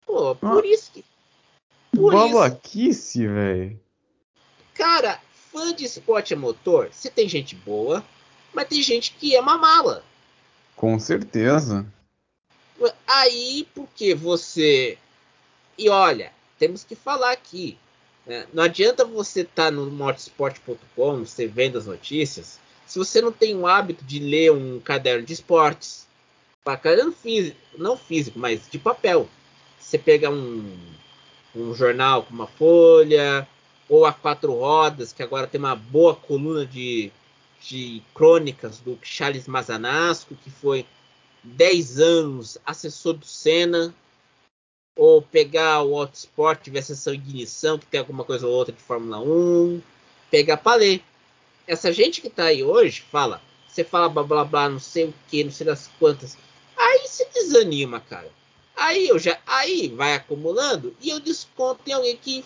Pô, 0.04 0.34
por 0.34 0.62
ah, 0.62 0.66
isso 0.66 0.92
que. 0.92 1.04
Por 1.90 2.12
babaquice, 2.12 3.26
velho. 3.26 3.80
Cara, 4.74 5.18
fã 5.50 5.74
de 5.74 5.86
esporte 5.86 6.34
a 6.34 6.36
motor, 6.36 6.90
você 6.92 7.08
tem 7.08 7.26
gente 7.26 7.56
boa, 7.56 8.04
mas 8.52 8.68
tem 8.68 8.82
gente 8.82 9.12
que 9.12 9.34
ama 9.34 9.56
mala. 9.56 10.04
Com 10.76 10.98
certeza. 10.98 11.86
Aí, 13.06 13.66
porque 13.74 14.14
você 14.14 14.98
e 15.78 15.88
olha, 15.88 16.32
temos 16.58 16.84
que 16.84 16.94
falar 16.94 17.32
aqui. 17.32 17.78
Né? 18.26 18.46
Não 18.52 18.62
adianta 18.62 19.04
você 19.04 19.40
estar 19.40 19.66
tá 19.66 19.70
no 19.70 19.90
motorsport.com, 19.90 21.24
você 21.24 21.46
vendo 21.46 21.78
as 21.78 21.86
notícias, 21.86 22.58
se 22.86 22.98
você 22.98 23.20
não 23.20 23.32
tem 23.32 23.56
o 23.56 23.66
hábito 23.66 24.04
de 24.04 24.18
ler 24.18 24.52
um 24.52 24.80
caderno 24.80 25.24
de 25.24 25.32
esportes, 25.32 26.05
caderno 26.74 27.12
físico, 27.12 27.58
não 27.76 27.98
físico, 27.98 28.38
mas 28.38 28.66
de 28.70 28.78
papel. 28.78 29.28
Você 29.78 29.98
pega 29.98 30.30
um, 30.30 30.74
um 31.54 31.74
jornal 31.74 32.22
com 32.22 32.32
uma 32.32 32.46
folha, 32.46 33.46
ou 33.88 34.04
a 34.04 34.12
quatro 34.12 34.52
rodas, 34.52 35.12
que 35.12 35.22
agora 35.22 35.46
tem 35.46 35.58
uma 35.58 35.76
boa 35.76 36.14
coluna 36.14 36.66
de, 36.66 37.12
de 37.60 38.02
crônicas 38.14 38.78
do 38.78 38.98
Charles 39.02 39.46
Mazanasco, 39.46 40.34
que 40.34 40.50
foi 40.50 40.86
10 41.44 42.00
anos 42.00 42.58
assessor 42.64 43.14
do 43.14 43.26
Senna, 43.26 43.94
ou 44.96 45.20
pegar 45.20 45.82
o 45.82 45.96
Autosport, 45.96 46.68
ver 46.68 46.78
a 46.78 46.82
sessão 46.82 47.12
ignição, 47.12 47.78
que 47.78 47.86
tem 47.86 48.00
alguma 48.00 48.24
coisa 48.24 48.46
ou 48.46 48.54
outra 48.54 48.74
de 48.74 48.82
Fórmula 48.82 49.20
1, 49.20 49.82
pegar 50.30 50.56
para 50.56 50.78
ler. 50.78 51.02
Essa 51.66 51.92
gente 51.92 52.20
que 52.20 52.30
tá 52.30 52.44
aí 52.44 52.64
hoje 52.64 53.02
fala, 53.02 53.42
você 53.68 53.84
fala 53.84 54.08
blá 54.08 54.22
blá 54.22 54.44
blá, 54.44 54.68
não 54.68 54.80
sei 54.80 55.04
o 55.04 55.14
que, 55.28 55.44
não 55.44 55.50
sei 55.50 55.66
das 55.66 55.90
quantas. 55.98 56.38
Aí 56.96 57.08
se 57.08 57.26
desanima, 57.32 58.00
cara. 58.00 58.30
Aí 58.74 59.08
eu 59.08 59.18
já, 59.18 59.38
aí 59.46 59.88
vai 59.88 60.14
acumulando 60.14 60.94
e 61.00 61.10
eu 61.10 61.20
desconto 61.20 61.82
em 61.86 61.92
alguém 61.92 62.16
que 62.16 62.44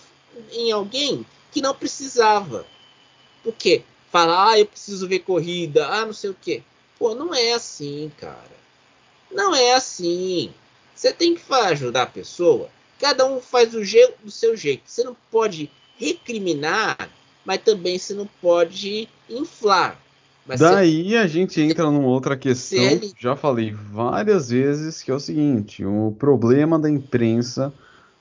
em 0.52 0.70
alguém 0.70 1.26
que 1.50 1.60
não 1.60 1.74
precisava. 1.74 2.66
Por 3.42 3.54
quê? 3.54 3.82
Ah, 4.12 4.58
eu 4.58 4.66
preciso 4.66 5.06
ver 5.06 5.20
corrida, 5.20 5.86
ah, 5.86 6.04
não 6.04 6.12
sei 6.12 6.30
o 6.30 6.34
que. 6.34 6.62
Pô, 6.98 7.14
não 7.14 7.34
é 7.34 7.52
assim, 7.52 8.10
cara. 8.18 8.60
Não 9.30 9.54
é 9.54 9.74
assim. 9.74 10.52
Você 10.94 11.12
tem 11.12 11.34
que 11.34 11.52
ajudar 11.52 12.02
a 12.02 12.06
pessoa. 12.06 12.68
Cada 12.98 13.24
um 13.24 13.40
faz 13.40 13.70
do, 13.70 13.84
jeito, 13.84 14.22
do 14.22 14.30
seu 14.30 14.56
jeito. 14.56 14.82
Você 14.86 15.02
não 15.04 15.16
pode 15.30 15.70
recriminar, 15.96 17.10
mas 17.44 17.62
também 17.62 17.98
você 17.98 18.12
não 18.12 18.26
pode 18.26 19.08
inflar. 19.28 20.00
Mas 20.46 20.60
Daí 20.60 21.16
a 21.16 21.26
gente 21.26 21.60
entra 21.60 21.90
numa 21.90 22.08
outra 22.08 22.36
questão, 22.36 22.78
ele... 22.78 23.12
já 23.18 23.36
falei 23.36 23.72
várias 23.72 24.50
vezes, 24.50 25.02
que 25.02 25.10
é 25.10 25.14
o 25.14 25.20
seguinte: 25.20 25.84
o 25.84 26.14
problema 26.18 26.78
da 26.78 26.90
imprensa 26.90 27.72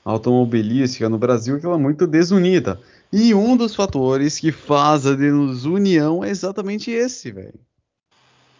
automobilística 0.04 1.08
no 1.08 1.18
Brasil 1.18 1.56
é 1.56 1.60
que 1.60 1.66
ela 1.66 1.76
é 1.76 1.78
muito 1.78 2.06
desunida. 2.06 2.80
E 3.12 3.34
um 3.34 3.56
dos 3.56 3.74
fatores 3.74 4.38
que 4.38 4.52
faz 4.52 5.06
a 5.06 5.14
desunião 5.14 6.24
é 6.24 6.30
exatamente 6.30 6.90
esse, 6.90 7.32
velho. 7.32 7.58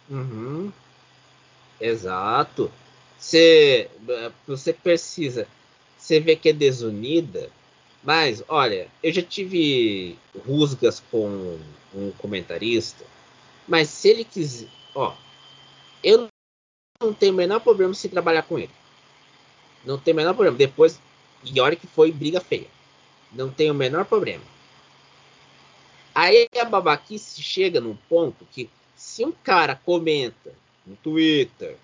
Uhum. 0.09 0.71
Exato. 1.79 2.69
Você, 3.17 3.89
você 4.45 4.73
precisa. 4.73 5.47
Você 5.97 6.19
vê 6.19 6.35
que 6.35 6.49
é 6.49 6.53
desunida, 6.53 7.49
mas 8.03 8.43
olha, 8.49 8.87
eu 9.03 9.13
já 9.13 9.21
tive 9.21 10.17
rusgas 10.45 11.01
com 11.11 11.57
um 11.93 12.11
comentarista, 12.17 13.05
mas 13.71 13.87
se 13.87 14.09
ele 14.09 14.25
quiser, 14.25 14.67
ó, 14.93 15.15
eu 16.03 16.27
não 17.01 17.13
tenho 17.13 17.31
o 17.31 17.35
menor 17.37 17.61
problema 17.61 17.93
se 17.93 18.09
trabalhar 18.09 18.43
com 18.43 18.59
ele. 18.59 18.69
Não 19.85 19.97
tem 19.97 20.13
o 20.13 20.17
menor 20.17 20.33
problema. 20.33 20.57
Depois, 20.57 20.99
e 21.41 21.57
olha 21.61 21.77
que 21.77 21.87
foi 21.87 22.11
briga 22.11 22.41
feia. 22.41 22.67
Não 23.31 23.49
tem 23.49 23.71
o 23.71 23.73
menor 23.73 24.03
problema. 24.03 24.43
Aí 26.13 26.49
a 26.59 26.65
babaquice 26.65 27.41
chega 27.41 27.79
num 27.79 27.95
ponto 28.09 28.45
que 28.51 28.69
se 28.93 29.23
um 29.23 29.31
cara 29.31 29.73
comenta 29.73 30.53
no 30.85 30.97
Twitter 30.97 31.77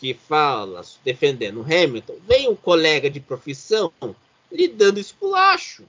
que 0.00 0.14
fala 0.14 0.82
defendendo 1.04 1.60
o 1.60 1.64
Hamilton, 1.64 2.16
vem 2.26 2.48
um 2.48 2.56
colega 2.56 3.08
de 3.08 3.20
profissão 3.20 3.92
lhe 4.50 4.66
dando 4.66 4.98
esculacho. 4.98 5.84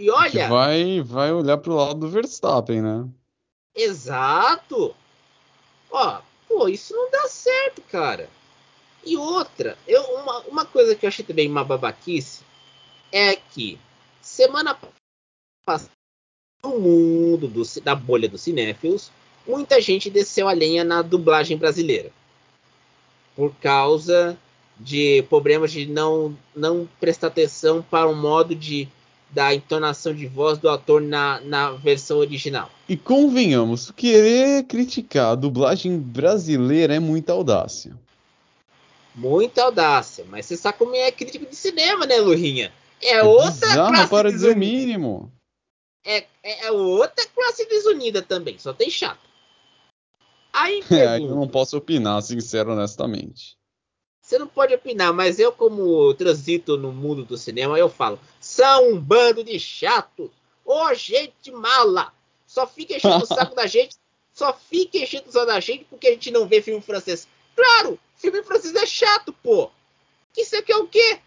E 0.00 0.10
olha. 0.10 0.48
Vai, 0.48 1.02
vai 1.02 1.30
olhar 1.30 1.58
pro 1.58 1.74
lado 1.74 2.00
do 2.00 2.08
Verstappen, 2.08 2.80
né? 2.80 3.06
Exato. 3.74 4.94
Ó, 5.90 6.20
pô, 6.48 6.68
isso 6.68 6.94
não 6.94 7.10
dá 7.10 7.28
certo, 7.28 7.82
cara. 7.82 8.28
E 9.04 9.16
outra, 9.16 9.76
eu, 9.86 10.02
uma, 10.02 10.38
uma 10.40 10.64
coisa 10.64 10.94
que 10.94 11.04
eu 11.04 11.08
achei 11.08 11.24
também 11.24 11.48
uma 11.48 11.64
babaquice 11.64 12.42
é 13.10 13.34
que 13.34 13.78
semana 14.20 14.78
passada 15.66 15.90
no 16.62 16.78
mundo 16.78 17.48
do, 17.48 17.62
da 17.82 17.94
bolha 17.94 18.28
dos 18.28 18.42
cinéfilos, 18.42 19.10
muita 19.46 19.80
gente 19.80 20.08
desceu 20.08 20.48
a 20.48 20.52
lenha 20.52 20.84
na 20.84 21.02
dublagem 21.02 21.56
brasileira. 21.56 22.12
Por 23.34 23.52
causa 23.56 24.38
de 24.78 25.22
problemas 25.28 25.72
de 25.72 25.86
não, 25.86 26.36
não 26.54 26.88
prestar 27.00 27.28
atenção 27.28 27.82
para 27.82 28.08
o 28.08 28.14
modo 28.14 28.54
de 28.54 28.88
da 29.32 29.54
entonação 29.54 30.14
de 30.14 30.26
voz 30.26 30.58
do 30.58 30.68
ator 30.68 31.00
na, 31.00 31.40
na 31.40 31.72
versão 31.72 32.18
original. 32.18 32.70
E 32.88 32.96
convenhamos, 32.96 33.90
querer 33.90 34.64
criticar 34.64 35.32
a 35.32 35.34
dublagem 35.34 35.98
brasileira 35.98 36.94
é 36.94 37.00
muita 37.00 37.32
audácia. 37.32 37.96
Muita 39.14 39.64
audácia, 39.64 40.24
mas 40.28 40.46
você 40.46 40.56
sabe 40.56 40.78
como 40.78 40.94
é 40.94 41.10
crítico 41.10 41.46
de 41.46 41.56
cinema, 41.56 42.06
né, 42.06 42.16
Lurinha? 42.18 42.72
É, 43.00 43.16
é 43.16 43.22
outra 43.22 43.74
classe 43.74 44.08
para 44.08 44.30
dizer 44.30 44.54
o 44.54 44.58
mínimo 44.58 45.32
é, 46.04 46.26
é, 46.42 46.66
é 46.66 46.70
outra 46.70 47.24
classe 47.28 47.66
desunida 47.68 48.22
também, 48.22 48.58
só 48.58 48.72
tem 48.72 48.90
chato. 48.90 49.20
Aí 50.52 50.82
é, 50.90 51.18
eu 51.18 51.34
não 51.34 51.48
posso 51.48 51.76
opinar, 51.76 52.20
sincero, 52.22 52.72
honestamente. 52.72 53.56
Você 54.32 54.38
não 54.38 54.48
pode 54.48 54.72
opinar, 54.72 55.12
mas 55.12 55.38
eu, 55.38 55.52
como 55.52 56.14
transito 56.14 56.78
no 56.78 56.90
mundo 56.90 57.22
do 57.22 57.36
cinema, 57.36 57.78
eu 57.78 57.90
falo: 57.90 58.18
são 58.40 58.88
um 58.88 58.98
bando 58.98 59.44
de 59.44 59.60
chatos. 59.60 60.30
Ô, 60.64 60.94
gente 60.94 61.50
mala! 61.50 62.14
Só 62.46 62.66
fica 62.66 62.96
enchendo 62.96 63.24
o 63.24 63.26
saco 63.26 63.54
da 63.54 63.66
gente. 63.66 63.94
Só 64.32 64.54
fica 64.54 64.96
enchendo 64.96 65.28
o 65.28 65.32
saco 65.32 65.44
da 65.44 65.60
gente 65.60 65.84
porque 65.84 66.08
a 66.08 66.10
gente 66.12 66.30
não 66.30 66.48
vê 66.48 66.62
filme 66.62 66.80
francês. 66.80 67.28
Claro, 67.54 68.00
filme 68.16 68.42
francês 68.42 68.74
é 68.74 68.86
chato, 68.86 69.34
pô. 69.34 69.70
Isso 70.34 70.56
aqui 70.56 70.72
é 70.72 70.76
o 70.78 70.88
quê? 70.88 71.20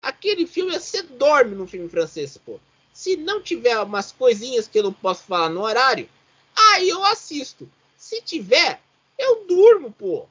Aquele 0.00 0.46
filme 0.46 0.72
você 0.72 1.02
dorme 1.02 1.54
no 1.54 1.66
filme 1.66 1.90
francês, 1.90 2.38
pô. 2.38 2.58
Se 2.94 3.18
não 3.18 3.42
tiver 3.42 3.78
umas 3.80 4.12
coisinhas 4.12 4.66
que 4.66 4.78
eu 4.78 4.84
não 4.84 4.94
posso 4.94 5.24
falar 5.24 5.50
no 5.50 5.60
horário, 5.60 6.08
aí 6.56 6.88
eu 6.88 7.04
assisto. 7.04 7.70
Se 7.98 8.22
tiver, 8.22 8.80
eu 9.18 9.44
durmo, 9.44 9.92
pô. 9.92 10.26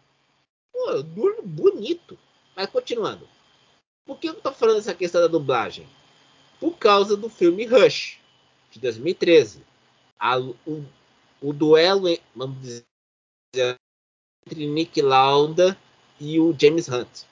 Pô, 0.73 0.89
eu 0.89 1.03
durmo 1.03 1.43
bonito. 1.43 2.17
Mas 2.55 2.69
continuando. 2.69 3.29
Por 4.05 4.17
que 4.17 4.27
eu 4.27 4.35
tô 4.35 4.51
falando 4.51 4.79
essa 4.79 4.93
questão 4.93 5.21
da 5.21 5.27
dublagem? 5.27 5.87
Por 6.59 6.77
causa 6.77 7.15
do 7.15 7.29
filme 7.29 7.65
Rush, 7.65 8.19
de 8.71 8.79
2013. 8.79 9.63
A, 10.19 10.39
o, 10.39 10.85
o 11.41 11.53
duelo, 11.53 12.07
vamos 12.35 12.59
dizer, 12.59 12.85
entre 14.45 14.65
Nick 14.67 15.01
Lauda 15.01 15.77
e 16.19 16.39
o 16.39 16.55
James 16.59 16.89
Hunt. 16.89 17.25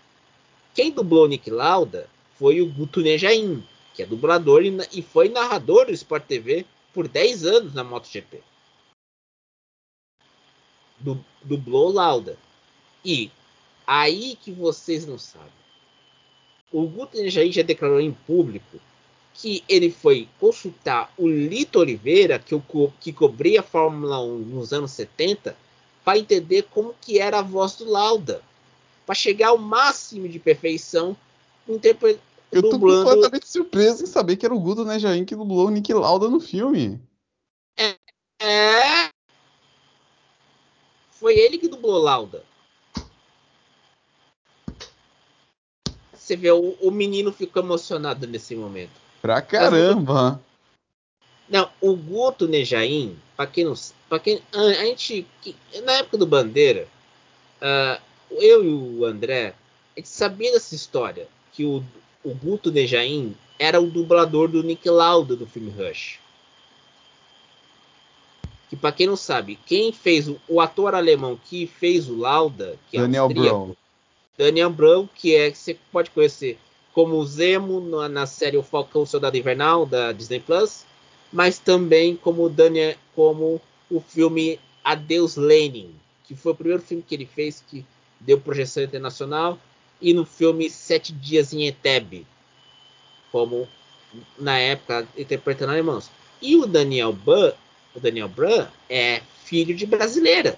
Quem 0.73 0.91
dublou 0.91 1.27
Nick 1.27 1.49
Lauda 1.49 2.09
foi 2.35 2.61
o 2.61 2.71
Guto 2.71 3.01
Nejaim, 3.01 3.65
que 3.93 4.03
é 4.03 4.05
dublador 4.05 4.63
e, 4.63 4.71
e 4.93 5.01
foi 5.01 5.29
narrador 5.29 5.85
do 5.85 5.91
Sport 5.91 6.25
TV 6.25 6.65
por 6.93 7.07
10 7.07 7.45
anos 7.45 7.73
na 7.73 7.83
MotoGP. 7.83 8.41
Du, 10.99 11.23
dublou 11.43 11.91
Lauda. 11.91 12.37
E 13.03 13.31
aí 13.85 14.37
que 14.41 14.51
vocês 14.51 15.05
não 15.05 15.17
sabem. 15.17 15.49
O 16.71 16.87
Guto 16.87 17.17
Jair 17.29 17.51
já 17.51 17.61
declarou 17.61 17.99
em 17.99 18.11
público 18.11 18.79
que 19.33 19.63
ele 19.67 19.91
foi 19.91 20.27
consultar 20.39 21.11
o 21.17 21.27
Lito 21.27 21.79
Oliveira, 21.79 22.37
que, 22.37 22.53
o, 22.53 22.63
que 22.99 23.11
cobria 23.11 23.61
a 23.61 23.63
Fórmula 23.63 24.21
1 24.21 24.37
nos 24.39 24.71
anos 24.73 24.91
70, 24.91 25.55
para 26.03 26.17
entender 26.17 26.63
como 26.71 26.95
que 27.01 27.19
era 27.19 27.39
a 27.39 27.41
voz 27.41 27.75
do 27.75 27.89
Lauda, 27.89 28.41
para 29.05 29.15
chegar 29.15 29.49
ao 29.49 29.57
máximo 29.57 30.27
de 30.27 30.39
perfeição 30.39 31.15
eu 32.51 32.61
tô 32.61 32.69
dublando... 32.69 33.05
completamente 33.05 33.47
surpreso 33.47 34.03
em 34.03 34.07
saber 34.07 34.35
que 34.35 34.45
era 34.45 34.53
o 34.53 34.59
Guto 34.59 34.83
Nejaim 34.83 35.23
que 35.23 35.35
dublou 35.35 35.67
o 35.67 35.69
Nick 35.69 35.93
Lauda 35.93 36.27
no 36.27 36.39
filme. 36.39 36.99
É, 37.77 37.95
é. 38.41 39.09
Foi 41.11 41.37
ele 41.37 41.57
que 41.57 41.67
dublou 41.67 42.01
Lauda. 42.01 42.43
Você 46.31 46.37
vê, 46.37 46.49
o, 46.49 46.77
o 46.79 46.91
menino 46.91 47.29
ficou 47.33 47.61
emocionado 47.61 48.25
nesse 48.25 48.55
momento. 48.55 48.91
Pra 49.21 49.41
caramba! 49.41 50.39
Não, 51.49 51.69
o 51.81 51.93
Guto 51.93 52.47
Nejaim, 52.47 53.17
pra 53.35 53.45
quem 53.45 53.65
não 53.65 53.73
pra 54.07 54.17
quem 54.17 54.41
a, 54.53 54.85
gente 54.85 55.27
na 55.83 55.91
época 55.91 56.17
do 56.17 56.25
Bandeira, 56.25 56.87
uh, 57.61 58.01
eu 58.31 58.63
e 58.63 58.69
o 58.69 59.03
André, 59.03 59.53
a 59.93 59.99
gente 59.99 60.07
sabia 60.07 60.53
dessa 60.53 60.73
história 60.73 61.27
que 61.51 61.65
o, 61.65 61.83
o 62.23 62.33
Guto 62.33 62.71
Nejaim 62.71 63.35
era 63.59 63.81
o 63.81 63.91
dublador 63.91 64.47
do 64.47 64.63
Nick 64.63 64.89
Lauda 64.89 65.35
do 65.35 65.45
filme 65.45 65.69
Rush. 65.69 66.17
Que 68.69 68.77
para 68.77 68.93
quem 68.93 69.05
não 69.05 69.17
sabe, 69.17 69.59
quem 69.65 69.91
fez 69.91 70.29
o, 70.29 70.39
o, 70.47 70.61
ator 70.61 70.95
alemão 70.95 71.37
que 71.43 71.67
fez 71.67 72.07
o 72.07 72.15
Lauda, 72.15 72.79
que 72.89 72.95
é 72.95 73.01
Daniel 73.01 73.27
Brown. 73.27 73.75
Daniel 74.37 74.69
Brown, 74.69 75.07
que 75.13 75.35
é 75.35 75.51
que 75.51 75.57
você 75.57 75.77
pode 75.91 76.09
conhecer 76.11 76.57
como 76.93 77.23
Zemo 77.25 77.79
na, 77.81 78.09
na 78.09 78.25
série 78.25 78.57
O 78.57 78.63
Falcão 78.63 79.05
Soldado 79.05 79.37
Invernal 79.37 79.85
da 79.85 80.11
Disney 80.11 80.39
Plus, 80.39 80.85
mas 81.31 81.59
também 81.59 82.15
como 82.15 82.49
Daniel, 82.49 82.95
como 83.15 83.61
o 83.89 83.99
filme 83.99 84.59
Adeus 84.83 85.35
Lenin, 85.35 85.93
que 86.23 86.35
foi 86.35 86.51
o 86.51 86.55
primeiro 86.55 86.81
filme 86.81 87.03
que 87.05 87.15
ele 87.15 87.25
fez 87.25 87.63
que 87.67 87.85
deu 88.19 88.39
projeção 88.39 88.83
internacional 88.83 89.59
e 90.01 90.13
no 90.13 90.25
filme 90.25 90.69
Sete 90.69 91.13
Dias 91.13 91.53
em 91.53 91.67
Entebbe, 91.67 92.25
como 93.31 93.67
na 94.37 94.57
época 94.57 95.07
interpretando 95.17 95.71
alemãos. 95.71 96.09
E 96.41 96.55
o 96.55 96.65
Daniel 96.65 97.13
Bran, 97.13 97.53
o 97.95 97.99
Daniel 97.99 98.29
é 98.89 99.21
filho 99.43 99.75
de 99.75 99.85
brasileira. 99.85 100.57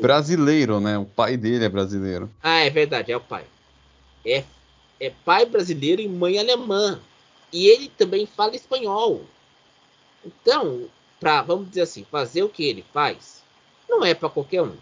Brasileiro, 0.00 0.80
né? 0.80 0.98
O 0.98 1.04
pai 1.04 1.36
dele 1.36 1.64
é 1.64 1.68
brasileiro. 1.68 2.30
Ah, 2.42 2.58
é 2.58 2.70
verdade, 2.70 3.12
é 3.12 3.16
o 3.16 3.20
pai. 3.20 3.44
É, 4.24 4.44
é 5.00 5.10
pai 5.24 5.46
brasileiro 5.46 6.00
e 6.00 6.08
mãe 6.08 6.38
alemã. 6.38 7.00
E 7.52 7.66
ele 7.66 7.88
também 7.96 8.26
fala 8.26 8.56
espanhol. 8.56 9.22
Então, 10.24 10.86
para 11.18 11.42
vamos 11.42 11.68
dizer 11.68 11.82
assim, 11.82 12.06
fazer 12.10 12.42
o 12.42 12.48
que 12.48 12.64
ele 12.64 12.84
faz, 12.92 13.42
não 13.88 14.04
é 14.04 14.14
para 14.14 14.28
qualquer 14.28 14.62
um. 14.62 14.76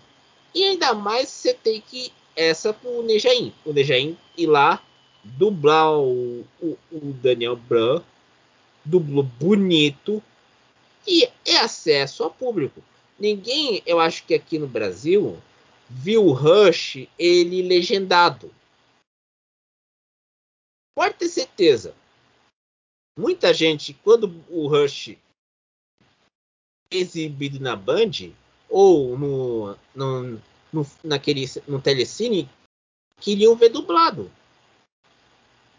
E 0.54 0.64
ainda 0.64 0.94
mais 0.94 1.28
você 1.28 1.54
tem 1.54 1.80
que 1.80 2.12
essa 2.34 2.72
pro 2.72 3.02
Nejaim. 3.02 3.52
O 3.64 3.72
Nejaim 3.72 4.16
ir 4.36 4.46
lá 4.46 4.82
dublar 5.22 5.92
o, 5.98 6.44
o, 6.60 6.78
o 6.92 7.12
Daniel 7.22 7.56
Bran, 7.56 8.02
dublou 8.84 9.24
bonito 9.24 10.22
e 11.06 11.28
é 11.44 11.56
acesso 11.58 12.22
ao 12.22 12.30
público. 12.30 12.82
Ninguém, 13.18 13.82
eu 13.86 13.98
acho 13.98 14.24
que 14.26 14.34
aqui 14.34 14.58
no 14.58 14.68
Brasil, 14.68 15.40
viu 15.88 16.26
o 16.26 16.32
Rush 16.32 17.08
ele 17.18 17.62
legendado. 17.62 18.54
Pode 20.94 21.14
ter 21.14 21.28
certeza. 21.28 21.94
Muita 23.18 23.54
gente, 23.54 23.94
quando 23.94 24.26
o 24.50 24.66
Rush 24.66 25.16
é 26.90 26.96
exibido 26.96 27.58
na 27.58 27.74
Band 27.74 28.32
ou 28.68 29.16
no, 29.16 29.78
no, 29.94 30.42
no, 30.72 30.86
naquele, 31.02 31.46
no 31.66 31.80
telecine, 31.80 32.48
queriam 33.20 33.56
ver 33.56 33.70
dublado. 33.70 34.30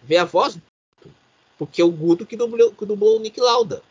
Ver 0.01 0.17
a 0.17 0.25
voz. 0.25 0.57
Porque 1.57 1.81
é 1.81 1.85
o 1.85 1.91
Guto 1.91 2.25
que 2.25 2.35
dublou, 2.35 2.73
que 2.73 2.85
dublou 2.85 3.17
o 3.17 3.19
Nick 3.19 3.39
Lauda. 3.39 3.83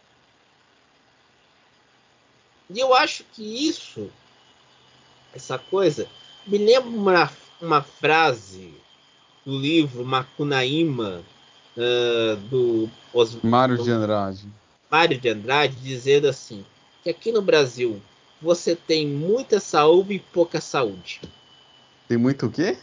E 2.68 2.78
eu 2.80 2.92
acho 2.94 3.24
que 3.32 3.68
isso, 3.68 4.10
essa 5.34 5.58
coisa, 5.58 6.08
me 6.46 6.58
lembra 6.58 6.88
uma, 6.88 7.30
uma 7.60 7.82
frase 7.82 8.74
do 9.44 9.56
livro 9.56 10.04
Macunaíma, 10.04 11.22
uh, 11.76 12.36
do 12.48 12.90
Os, 13.12 13.40
Mário 13.42 13.82
de 13.82 13.90
Andrade. 13.90 14.48
Mário 14.90 15.18
de 15.18 15.28
Andrade, 15.28 15.76
dizendo 15.76 16.28
assim: 16.28 16.64
que 17.02 17.10
aqui 17.10 17.30
no 17.30 17.40
Brasil 17.40 18.02
você 18.42 18.74
tem 18.74 19.06
muita 19.06 19.60
saúde 19.60 20.14
e 20.14 20.18
pouca 20.18 20.60
saúde. 20.60 21.20
Tem 22.08 22.18
muito 22.18 22.46
o 22.46 22.50
quê? 22.50 22.76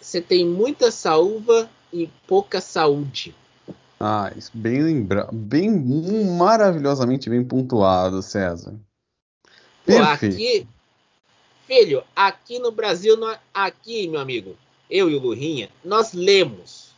Você 0.00 0.20
tem 0.20 0.46
muita 0.46 0.90
saúva 0.90 1.68
e 1.92 2.08
pouca 2.26 2.60
saúde. 2.60 3.34
Ah, 4.00 4.32
isso 4.36 4.52
bem 4.54 4.80
lembrado, 4.82 5.32
bem 5.32 5.70
maravilhosamente 6.36 7.28
bem 7.28 7.44
pontuado, 7.44 8.22
César. 8.22 8.78
Pô, 9.84 9.98
aqui, 9.98 10.68
filho, 11.66 12.04
aqui 12.14 12.58
no 12.60 12.70
Brasil, 12.70 13.16
aqui, 13.52 14.06
meu 14.06 14.20
amigo, 14.20 14.56
eu 14.88 15.10
e 15.10 15.16
o 15.16 15.20
Lurinha, 15.20 15.68
nós 15.84 16.12
lemos. 16.12 16.92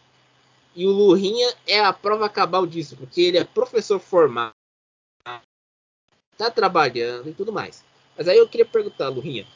E 0.77 0.87
o 0.87 0.91
Lurinha 0.91 1.53
é 1.67 1.81
a 1.81 1.93
prova 1.93 2.29
cabal 2.29 2.67
disso, 2.67 2.97
porque 2.97 3.23
ele 3.23 3.39
é 3.39 3.45
professor 3.45 3.99
formado, 3.99 4.53
tá 6.37 6.51
trabalhando 6.51 7.29
e 7.29 7.33
tudo 7.33 7.53
mais. 7.53 7.83
Mas 8.17 8.29
aí 8.29 8.37
eu 8.37 8.49
queria 8.49 8.67
perguntar, 8.67 9.09
Lurinha, 9.09 9.47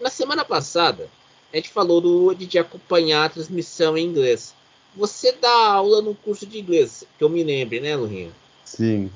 na 0.00 0.08
semana 0.08 0.44
passada, 0.44 1.10
a 1.52 1.56
gente 1.56 1.68
falou 1.68 2.00
do, 2.00 2.34
de 2.34 2.58
acompanhar 2.58 3.26
a 3.26 3.28
transmissão 3.28 3.96
em 3.96 4.06
inglês. 4.06 4.54
Você 4.96 5.32
dá 5.32 5.72
aula 5.72 6.00
no 6.00 6.14
curso 6.14 6.46
de 6.46 6.58
inglês, 6.58 7.04
que 7.18 7.22
eu 7.22 7.28
me 7.28 7.44
lembre, 7.44 7.80
né, 7.80 7.94
Lurinha? 7.94 8.32
Sim. 8.64 9.10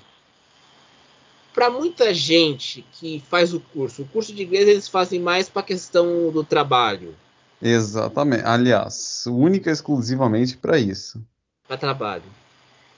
Para 1.55 1.71
muita 1.71 2.13
gente 2.15 2.85
que 2.93 3.23
faz 3.29 3.53
o 3.55 3.61
curso, 3.61 4.03
o 4.03 4.07
curso 4.07 4.33
de 4.33 4.43
inglês 4.43 4.69
eles 4.69 4.89
fazem 4.89 5.19
mais 5.19 5.49
para 5.49 5.63
questão 5.63 6.31
do 6.31 6.45
trabalho. 6.45 7.17
Exatamente. 7.61 8.45
Aliás, 8.45 9.25
única 9.27 9.71
e 9.71 9.73
exclusivamente 9.73 10.57
para 10.57 10.79
isso. 10.79 11.21
Para 11.67 11.77
trabalho. 11.77 12.25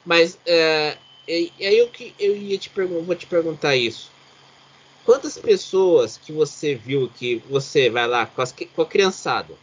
Mas 0.05 0.39
é, 0.45 0.99
e, 1.27 1.53
aí 1.61 1.79
eu, 1.79 1.91
eu 2.19 2.37
ia 2.37 2.59
te 2.59 2.69
perguntar, 2.69 3.05
vou 3.05 3.15
te 3.15 3.27
perguntar 3.27 3.77
isso. 3.77 4.11
Quantas 5.05 5.39
pessoas 5.39 6.17
que 6.17 6.33
você 6.33 6.75
viu 6.75 7.11
que 7.17 7.43
você 7.49 7.91
vai 7.91 8.07
lá 8.07 8.27
com, 8.27 8.43
as, 8.43 8.53
com 8.53 8.83
a 8.83 8.87
criançada, 8.87 9.55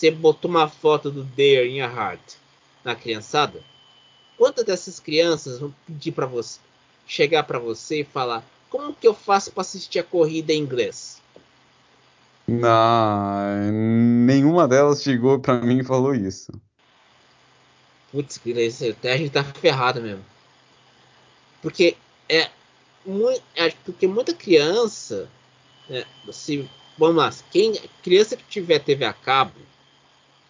você 0.00 0.10
botou 0.10 0.50
uma 0.50 0.66
foto 0.66 1.10
do 1.10 1.22
Dare 1.22 1.68
in 1.68 1.80
your 1.80 1.94
heart 1.94 2.36
na 2.82 2.96
criançada? 2.96 3.60
Quantas 4.38 4.64
dessas 4.64 4.98
crianças 4.98 5.58
vão 5.58 5.74
pedir 5.86 6.12
para 6.12 6.24
você 6.24 6.58
chegar 7.06 7.42
para 7.42 7.58
você 7.58 8.00
e 8.00 8.04
falar 8.04 8.42
como 8.70 8.94
que 8.94 9.06
eu 9.06 9.12
faço 9.12 9.52
para 9.52 9.60
assistir 9.60 9.98
a 9.98 10.04
corrida 10.04 10.54
em 10.54 10.62
inglês? 10.62 11.20
Não, 12.48 13.70
nenhuma 13.70 14.66
delas 14.66 15.02
chegou 15.02 15.38
para 15.38 15.60
mim 15.60 15.80
e 15.80 15.84
falou 15.84 16.14
isso. 16.14 16.50
Putz, 18.10 18.40
a 19.04 19.16
gente 19.18 19.30
tá 19.30 19.44
ferrado 19.44 20.00
mesmo. 20.00 20.24
Porque 21.60 21.94
é, 22.26 22.48
muito, 23.04 23.42
é, 23.54 23.70
porque 23.84 24.06
muita 24.06 24.32
criança, 24.32 25.28
né, 25.88 26.06
se, 26.32 26.68
vamos 26.96 27.16
lá, 27.16 27.30
quem, 27.50 27.74
criança 28.02 28.34
que 28.34 28.44
tiver 28.44 28.78
TV 28.78 29.04
a 29.04 29.12
cabo 29.12 29.68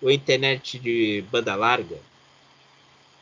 ou 0.01 0.11
internet 0.11 0.79
de 0.79 1.25
banda 1.31 1.55
larga, 1.55 1.99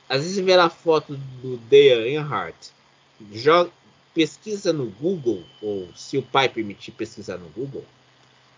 às 0.09 0.23
vezes 0.23 0.39
vê 0.39 0.55
a 0.55 0.71
foto 0.71 1.17
do 1.43 1.57
Dale 1.57 2.15
Earnhardt, 2.15 2.71
joga, 3.33 3.71
pesquisa 4.15 4.73
no 4.73 4.87
Google, 4.87 5.43
ou 5.63 5.89
se 5.95 6.17
o 6.17 6.23
pai 6.23 6.49
permitir 6.49 6.93
pesquisar 6.93 7.37
no 7.37 7.49
Google, 7.51 7.85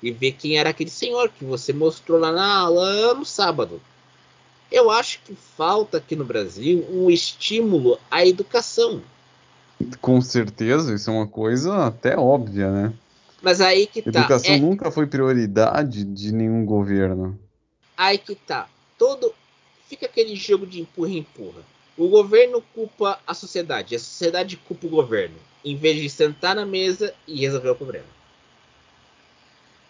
e 0.02 0.10
ver 0.10 0.32
quem 0.32 0.56
era 0.58 0.70
aquele 0.70 0.90
senhor 0.90 1.28
que 1.28 1.44
você 1.44 1.72
mostrou 1.72 2.18
lá 2.18 2.32
na 2.32 2.58
aula 2.58 3.14
no 3.14 3.24
sábado. 3.24 3.80
Eu 4.70 4.90
acho 4.90 5.20
que 5.24 5.34
falta 5.34 5.98
aqui 5.98 6.14
no 6.14 6.24
Brasil 6.24 6.86
um 6.90 7.10
estímulo 7.10 7.98
à 8.10 8.24
educação. 8.24 9.02
Com 10.00 10.20
certeza, 10.20 10.94
isso 10.94 11.10
é 11.10 11.12
uma 11.12 11.26
coisa 11.26 11.86
até 11.86 12.16
óbvia, 12.16 12.70
né? 12.70 12.92
Mas 13.42 13.60
aí 13.60 13.86
que 13.86 14.02
tá. 14.02 14.20
Educação 14.20 14.54
é... 14.54 14.58
nunca 14.58 14.90
foi 14.90 15.06
prioridade 15.06 16.04
de 16.04 16.32
nenhum 16.32 16.64
governo. 16.64 17.38
Aí 18.00 18.16
que 18.16 18.34
tá. 18.34 18.66
Todo. 18.96 19.34
Fica 19.86 20.06
aquele 20.06 20.34
jogo 20.34 20.66
de 20.66 20.80
empurra-empurra. 20.80 21.62
O 21.98 22.08
governo 22.08 22.62
culpa 22.74 23.20
a 23.26 23.34
sociedade, 23.34 23.94
a 23.94 23.98
sociedade 23.98 24.56
culpa 24.56 24.86
o 24.86 24.90
governo, 24.90 25.36
em 25.62 25.76
vez 25.76 26.00
de 26.00 26.08
sentar 26.08 26.56
na 26.56 26.64
mesa 26.64 27.14
e 27.28 27.40
resolver 27.40 27.68
o 27.68 27.74
problema. 27.74 28.06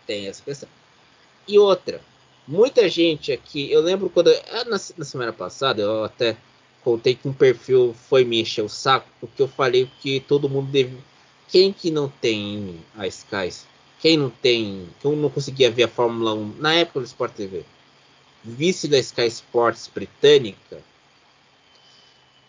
Tem 0.09 0.27
essa 0.27 0.43
questão. 0.43 0.69
E 1.47 1.57
outra, 1.57 2.01
muita 2.49 2.89
gente 2.89 3.31
aqui, 3.31 3.71
eu 3.71 3.81
lembro 3.81 4.11
quando. 4.11 4.29
Ah, 4.51 4.65
na, 4.65 4.81
na 4.99 5.05
semana 5.05 5.33
passada, 5.33 5.81
eu 5.81 6.03
até 6.03 6.37
contei 6.83 7.15
que 7.15 7.29
um 7.29 7.33
perfil 7.33 7.95
foi 8.09 8.25
me 8.25 8.41
encher 8.41 8.65
o 8.65 8.69
saco 8.69 9.09
porque 9.21 9.41
eu 9.41 9.47
falei 9.47 9.89
que 10.01 10.19
todo 10.19 10.51
mundo 10.51 10.69
deve. 10.69 10.99
Quem 11.47 11.73
que 11.73 11.93
não 11.93 12.09
tem 12.09 12.81
a 12.97 13.07
Sky? 13.07 13.53
Quem 14.01 14.17
não 14.17 14.31
tem. 14.31 14.89
Quem 15.01 15.15
não 15.15 15.31
conseguia 15.31 15.71
ver 15.71 15.85
a 15.85 15.89
Fórmula 15.89 16.35
1 16.35 16.57
na 16.59 16.75
época 16.75 16.99
do 16.99 17.07
Sport 17.07 17.35
TV? 17.35 17.65
Vice 18.45 18.89
da 18.89 18.99
Sky 18.99 19.27
Sports 19.27 19.91
britânica. 19.93 20.83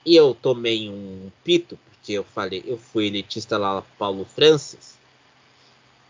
E 0.06 0.16
eu 0.16 0.34
tomei 0.34 0.90
um 0.90 1.32
pito, 1.44 1.78
porque 1.90 2.14
eu 2.14 2.24
falei, 2.24 2.64
eu 2.66 2.78
fui 2.78 3.08
elitista 3.08 3.58
lá 3.58 3.82
Paulo 3.98 4.26
Francis. 4.26 4.98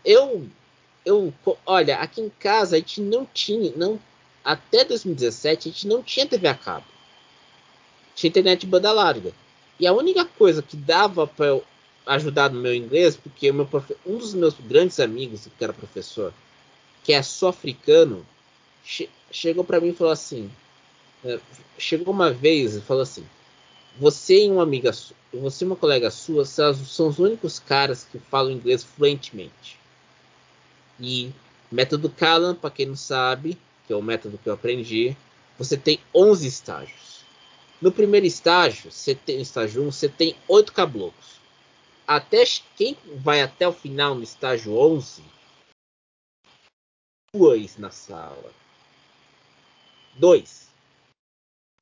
Eu. 0.04 0.46
Eu. 1.04 1.32
Olha, 1.66 1.98
aqui 1.98 2.20
em 2.20 2.30
casa 2.30 2.76
a 2.76 2.78
gente 2.78 3.00
não 3.00 3.26
tinha. 3.26 3.72
Não, 3.76 4.00
até 4.44 4.84
2017 4.84 5.68
a 5.68 5.72
gente 5.72 5.86
não 5.86 6.02
tinha 6.02 6.26
TV 6.26 6.48
a 6.48 6.54
cabo 6.54 6.86
tinha 8.14 8.28
internet 8.28 8.60
de 8.60 8.66
banda 8.66 8.92
larga. 8.92 9.32
E 9.78 9.86
a 9.86 9.92
única 9.92 10.24
coisa 10.24 10.62
que 10.62 10.76
dava 10.76 11.26
para 11.26 11.46
eu 11.46 11.64
ajudar 12.06 12.50
no 12.50 12.60
meu 12.60 12.74
inglês, 12.74 13.16
porque 13.16 13.50
meu 13.52 13.66
profe... 13.66 13.96
um 14.06 14.16
dos 14.16 14.34
meus 14.34 14.54
grandes 14.54 15.00
amigos, 15.00 15.48
que 15.56 15.64
era 15.64 15.72
professor, 15.72 16.32
que 17.02 17.12
é 17.12 17.22
só 17.22 17.48
africano. 17.48 18.26
Chegou 19.32 19.64
para 19.64 19.80
mim 19.80 19.88
e 19.88 19.94
falou 19.94 20.12
assim: 20.12 20.50
é, 21.24 21.40
chegou 21.78 22.12
uma 22.12 22.30
vez 22.30 22.76
e 22.76 22.80
falou 22.80 23.02
assim: 23.02 23.26
você 23.98 24.44
e 24.44 24.50
uma 24.50 24.62
amiga, 24.62 24.92
você 25.32 25.64
e 25.64 25.66
uma 25.66 25.76
colega 25.76 26.10
sua 26.10 26.44
são 26.44 27.08
os 27.08 27.18
únicos 27.18 27.58
caras 27.58 28.04
que 28.04 28.18
falam 28.18 28.52
inglês 28.52 28.84
fluentemente. 28.84 29.78
E 31.00 31.32
método 31.70 32.08
Callan, 32.08 32.54
para 32.54 32.70
quem 32.70 32.86
não 32.86 32.96
sabe, 32.96 33.58
que 33.86 33.92
é 33.92 33.96
o 33.96 34.02
método 34.02 34.38
que 34.38 34.48
eu 34.48 34.54
aprendi, 34.54 35.16
você 35.58 35.76
tem 35.76 35.98
11 36.14 36.46
estágios. 36.46 37.24
No 37.80 37.90
primeiro 37.90 38.26
estágio, 38.26 38.92
você 38.92 39.14
tem, 39.14 39.40
estágio 39.40 39.82
1, 39.82 39.90
você 39.90 40.08
tem 40.08 40.36
oito 40.46 40.72
caboclos. 40.72 41.40
Até 42.06 42.44
quem 42.76 42.96
vai 43.16 43.42
até 43.42 43.66
o 43.66 43.72
final 43.72 44.14
no 44.14 44.22
estágio 44.22 44.76
11, 44.76 45.22
dois 47.34 47.76
na 47.78 47.90
sala. 47.90 48.61
Dois. 50.14 50.68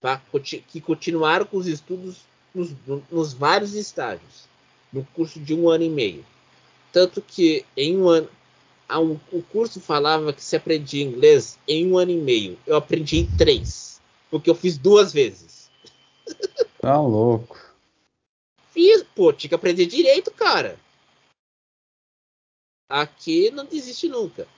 Tá? 0.01 0.23
Que 0.69 0.81
continuaram 0.81 1.45
com 1.45 1.59
os 1.59 1.67
estudos 1.67 2.19
nos, 2.55 2.75
nos 3.11 3.33
vários 3.33 3.75
estágios. 3.75 4.49
No 4.93 5.05
curso 5.05 5.39
de 5.39 5.55
um 5.55 5.69
ano 5.69 5.85
e 5.85 5.89
meio. 5.89 6.25
Tanto 6.93 7.23
que 7.23 7.65
em 7.77 7.99
um 7.99 8.09
ano. 8.09 8.29
Um, 8.91 9.17
o 9.31 9.41
curso 9.41 9.81
falava 9.81 10.33
que 10.33 10.43
se 10.43 10.57
aprendia 10.57 11.05
inglês 11.05 11.57
em 11.69 11.87
um 11.87 11.97
ano 11.97 12.11
e 12.11 12.17
meio. 12.17 12.59
Eu 12.67 12.77
aprendi 12.77 13.19
em 13.19 13.37
três. 13.37 14.01
Porque 14.31 14.51
eu 14.51 14.55
fiz 14.55 14.77
duas 14.77 15.13
vezes. 15.13 15.71
Tá 16.81 16.99
louco. 16.99 17.59
Fiz, 18.71 19.05
pô, 19.15 19.35
tinha 19.35 19.51
que 19.51 19.55
aprender 19.55 19.85
direito, 19.85 20.31
cara. 20.31 20.81
Aqui 22.89 23.51
não 23.51 23.67
desiste 23.67 24.09
nunca. 24.09 24.49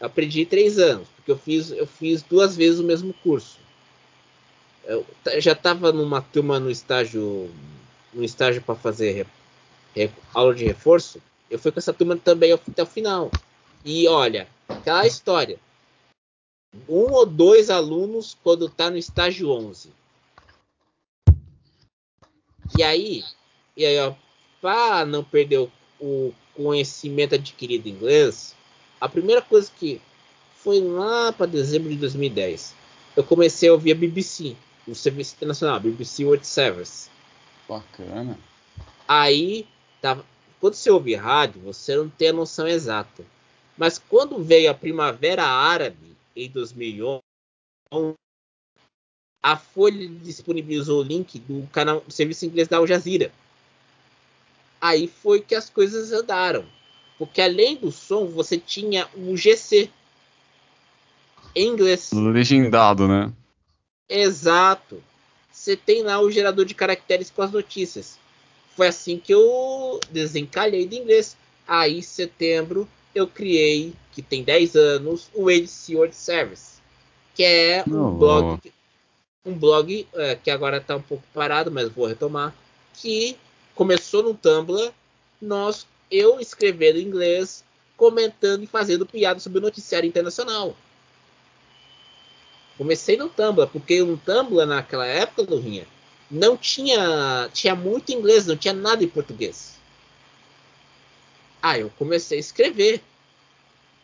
Aprendi 0.00 0.46
três 0.46 0.78
anos, 0.78 1.06
porque 1.14 1.30
eu 1.30 1.36
fiz, 1.36 1.70
eu 1.70 1.86
fiz 1.86 2.22
duas 2.22 2.56
vezes 2.56 2.80
o 2.80 2.84
mesmo 2.84 3.12
curso. 3.22 3.58
Eu 4.84 5.04
já 5.38 5.52
estava 5.52 5.92
numa 5.92 6.22
turma 6.22 6.58
no 6.58 6.70
estágio, 6.70 7.50
no 8.12 8.24
estágio 8.24 8.62
para 8.62 8.74
fazer 8.74 9.12
re, 9.12 9.26
re, 9.94 10.10
aula 10.32 10.54
de 10.54 10.64
reforço. 10.64 11.20
Eu 11.50 11.58
fui 11.58 11.70
com 11.70 11.78
essa 11.78 11.92
turma 11.92 12.16
também 12.16 12.50
até 12.50 12.82
o 12.82 12.86
final. 12.86 13.30
E 13.84 14.08
olha, 14.08 14.48
aquela 14.66 15.06
história. 15.06 15.58
Um 16.88 17.12
ou 17.12 17.26
dois 17.26 17.68
alunos 17.68 18.38
quando 18.42 18.70
tá 18.70 18.88
no 18.88 18.96
estágio 18.96 19.50
11. 19.50 19.92
E 22.78 22.82
aí, 22.82 23.22
e 23.76 23.84
aí 23.84 23.98
ó, 23.98 24.14
para 24.62 25.04
não 25.04 25.22
perder 25.22 25.68
o 26.00 26.32
conhecimento 26.54 27.34
adquirido 27.34 27.86
em 27.88 27.92
inglês, 27.92 28.54
a 29.00 29.08
primeira 29.08 29.40
coisa 29.40 29.70
que 29.74 30.00
foi 30.56 30.80
lá 30.80 31.32
para 31.32 31.46
dezembro 31.46 31.88
de 31.88 31.96
2010, 31.96 32.74
eu 33.16 33.24
comecei 33.24 33.68
a 33.68 33.72
ouvir 33.72 33.92
a 33.92 33.94
BBC, 33.94 34.54
o 34.86 34.94
Serviço 34.94 35.34
Internacional, 35.36 35.80
BBC 35.80 36.24
World 36.24 36.46
Service. 36.46 37.08
Bacana. 37.68 38.38
Aí, 39.08 39.66
tava, 40.00 40.24
quando 40.60 40.74
você 40.74 40.90
ouve 40.90 41.14
rádio, 41.14 41.62
você 41.62 41.96
não 41.96 42.08
tem 42.08 42.28
a 42.28 42.32
noção 42.32 42.68
exata. 42.68 43.24
Mas 43.76 43.98
quando 43.98 44.42
veio 44.42 44.70
a 44.70 44.74
Primavera 44.74 45.44
Árabe, 45.44 46.14
em 46.36 46.48
2011, 46.50 47.22
a 49.42 49.56
Folha 49.56 50.06
disponibilizou 50.22 51.00
o 51.00 51.02
link 51.02 51.38
do 51.38 51.66
canal 51.68 52.00
do 52.00 52.12
serviço 52.12 52.44
inglês 52.44 52.68
da 52.68 52.76
Al 52.76 52.86
Jazeera. 52.86 53.32
Aí 54.80 55.08
foi 55.08 55.40
que 55.40 55.54
as 55.54 55.70
coisas 55.70 56.12
andaram. 56.12 56.64
Porque 57.20 57.42
além 57.42 57.76
do 57.76 57.92
som, 57.92 58.24
você 58.28 58.56
tinha 58.56 59.06
o 59.14 59.36
GC. 59.36 59.90
Em 61.54 61.68
inglês. 61.68 62.10
Legendado, 62.14 63.06
né? 63.06 63.30
Exato. 64.08 65.02
Você 65.52 65.76
tem 65.76 66.02
lá 66.02 66.18
o 66.18 66.30
gerador 66.30 66.64
de 66.64 66.74
caracteres 66.74 67.28
com 67.28 67.42
as 67.42 67.52
notícias. 67.52 68.18
Foi 68.74 68.88
assim 68.88 69.18
que 69.18 69.34
eu 69.34 70.00
desencalhei 70.10 70.86
de 70.86 70.96
inglês. 70.96 71.36
Aí, 71.68 71.98
em 71.98 72.02
setembro, 72.02 72.88
eu 73.14 73.26
criei, 73.26 73.92
que 74.12 74.22
tem 74.22 74.42
10 74.42 74.74
anos, 74.74 75.28
o 75.34 75.50
ADC 75.50 75.96
World 75.96 76.16
Service. 76.16 76.80
Que 77.34 77.44
é 77.44 77.84
um 77.86 78.06
Oh. 78.06 78.12
blog, 78.12 78.72
um 79.44 79.52
blog 79.52 80.08
é, 80.14 80.36
que 80.36 80.50
agora 80.50 80.78
está 80.78 80.96
um 80.96 81.02
pouco 81.02 81.24
parado, 81.34 81.70
mas 81.70 81.90
vou 81.90 82.06
retomar. 82.06 82.54
Que 82.94 83.36
começou 83.74 84.22
no 84.22 84.32
Tumblr, 84.32 84.90
nós, 85.42 85.86
eu 86.10 86.40
escrevendo 86.40 86.98
em 86.98 87.04
inglês, 87.04 87.64
comentando 87.96 88.64
e 88.64 88.66
fazendo 88.66 89.06
piada 89.06 89.38
sobre 89.40 89.58
o 89.58 89.62
noticiário 89.62 90.08
internacional. 90.08 90.76
Comecei 92.76 93.16
no 93.16 93.28
Tumblr, 93.28 93.68
porque 93.68 94.02
no 94.02 94.16
Tumblr 94.16 94.64
naquela 94.66 95.06
época, 95.06 95.42
Lurinha, 95.42 95.86
não 96.30 96.56
tinha. 96.56 97.50
Tinha 97.52 97.74
muito 97.74 98.10
inglês, 98.10 98.46
não 98.46 98.56
tinha 98.56 98.72
nada 98.72 99.04
em 99.04 99.08
português. 99.08 99.78
Aí 101.62 101.82
eu 101.82 101.90
comecei 101.90 102.38
a 102.38 102.40
escrever. 102.40 103.02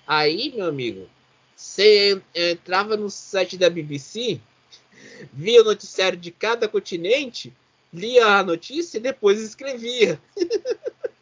Aí, 0.06 0.52
meu 0.54 0.66
amigo, 0.66 1.08
você 1.56 2.20
entrava 2.34 2.96
no 2.98 3.08
site 3.08 3.56
da 3.56 3.70
BBC, 3.70 4.38
via 5.32 5.62
o 5.62 5.64
noticiário 5.64 6.18
de 6.18 6.30
cada 6.30 6.68
continente, 6.68 7.52
lia 7.92 8.26
a 8.26 8.44
notícia 8.44 8.98
e 8.98 9.00
depois 9.00 9.40
escrevia. 9.40 10.20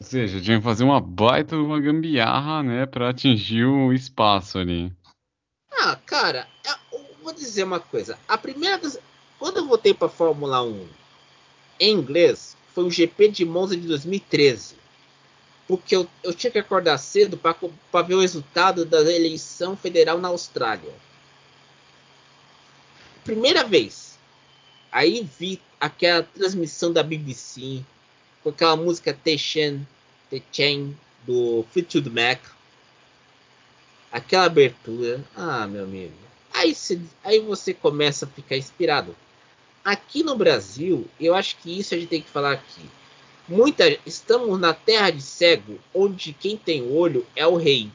Ou 0.00 0.06
seja, 0.06 0.40
tinha 0.40 0.58
que 0.58 0.64
fazer 0.64 0.84
uma 0.84 1.00
baita 1.00 1.56
uma 1.56 1.80
gambiarra, 1.80 2.62
né, 2.62 2.86
pra 2.86 3.10
atingir 3.10 3.64
o 3.64 3.92
espaço 3.92 4.58
ali. 4.58 4.92
Ah, 5.72 5.96
cara, 6.06 6.48
eu 6.92 7.04
vou 7.22 7.32
dizer 7.32 7.64
uma 7.64 7.80
coisa. 7.80 8.16
A 8.28 8.38
primeira 8.38 8.78
vez, 8.78 8.98
quando 9.38 9.56
eu 9.56 9.66
voltei 9.66 9.92
para 9.92 10.08
Fórmula 10.08 10.62
1 10.62 10.88
em 11.80 11.92
inglês, 11.92 12.56
foi 12.72 12.84
o 12.84 12.90
GP 12.90 13.28
de 13.28 13.44
Monza 13.44 13.76
de 13.76 13.88
2013. 13.88 14.76
Porque 15.66 15.96
eu, 15.96 16.08
eu 16.22 16.32
tinha 16.32 16.50
que 16.50 16.58
acordar 16.58 16.96
cedo 16.98 17.36
para 17.36 18.02
ver 18.02 18.14
o 18.14 18.20
resultado 18.20 18.84
da 18.84 19.00
eleição 19.00 19.76
federal 19.76 20.18
na 20.18 20.28
Austrália. 20.28 20.94
Primeira 23.24 23.64
vez. 23.64 24.16
Aí 24.90 25.28
vi 25.38 25.60
aquela 25.78 26.22
transmissão 26.22 26.92
da 26.92 27.02
BBC 27.02 27.84
com 28.42 28.50
aquela 28.50 28.76
música 28.76 29.12
Techen, 29.12 29.86
Techen 30.30 30.96
do 31.26 31.64
Fleetwood 31.70 32.10
Mac. 32.10 32.40
Aquela 34.10 34.46
abertura. 34.46 35.24
Ah, 35.36 35.66
meu 35.66 35.84
amigo. 35.84 36.14
Aí, 36.52 36.74
cê, 36.74 36.98
aí 37.22 37.40
você 37.40 37.74
começa 37.74 38.24
a 38.24 38.28
ficar 38.28 38.56
inspirado. 38.56 39.14
Aqui 39.84 40.22
no 40.22 40.36
Brasil, 40.36 41.06
eu 41.20 41.34
acho 41.34 41.56
que 41.58 41.78
isso 41.78 41.94
a 41.94 41.98
gente 41.98 42.08
tem 42.08 42.22
que 42.22 42.30
falar 42.30 42.52
aqui. 42.52 42.82
Muita, 43.48 43.98
estamos 44.04 44.58
na 44.58 44.74
terra 44.74 45.10
de 45.10 45.22
cego, 45.22 45.78
onde 45.94 46.32
quem 46.32 46.56
tem 46.56 46.82
olho 46.82 47.26
é 47.34 47.46
o 47.46 47.56
rei. 47.56 47.90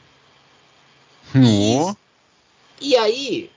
E, 2.80 2.90
e 2.90 2.96
aí, 2.96 3.50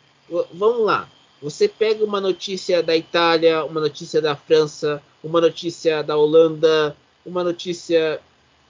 vamos 0.53 0.85
lá. 0.85 1.09
Você 1.41 1.67
pega 1.67 2.03
uma 2.03 2.19
notícia 2.19 2.81
da 2.81 2.95
Itália, 2.95 3.63
uma 3.65 3.79
notícia 3.79 4.21
da 4.21 4.35
França, 4.35 5.01
uma 5.27 5.41
notícia 5.41 6.01
da 6.01 6.15
Holanda, 6.15 6.95
uma 7.25 7.43
notícia 7.43 8.19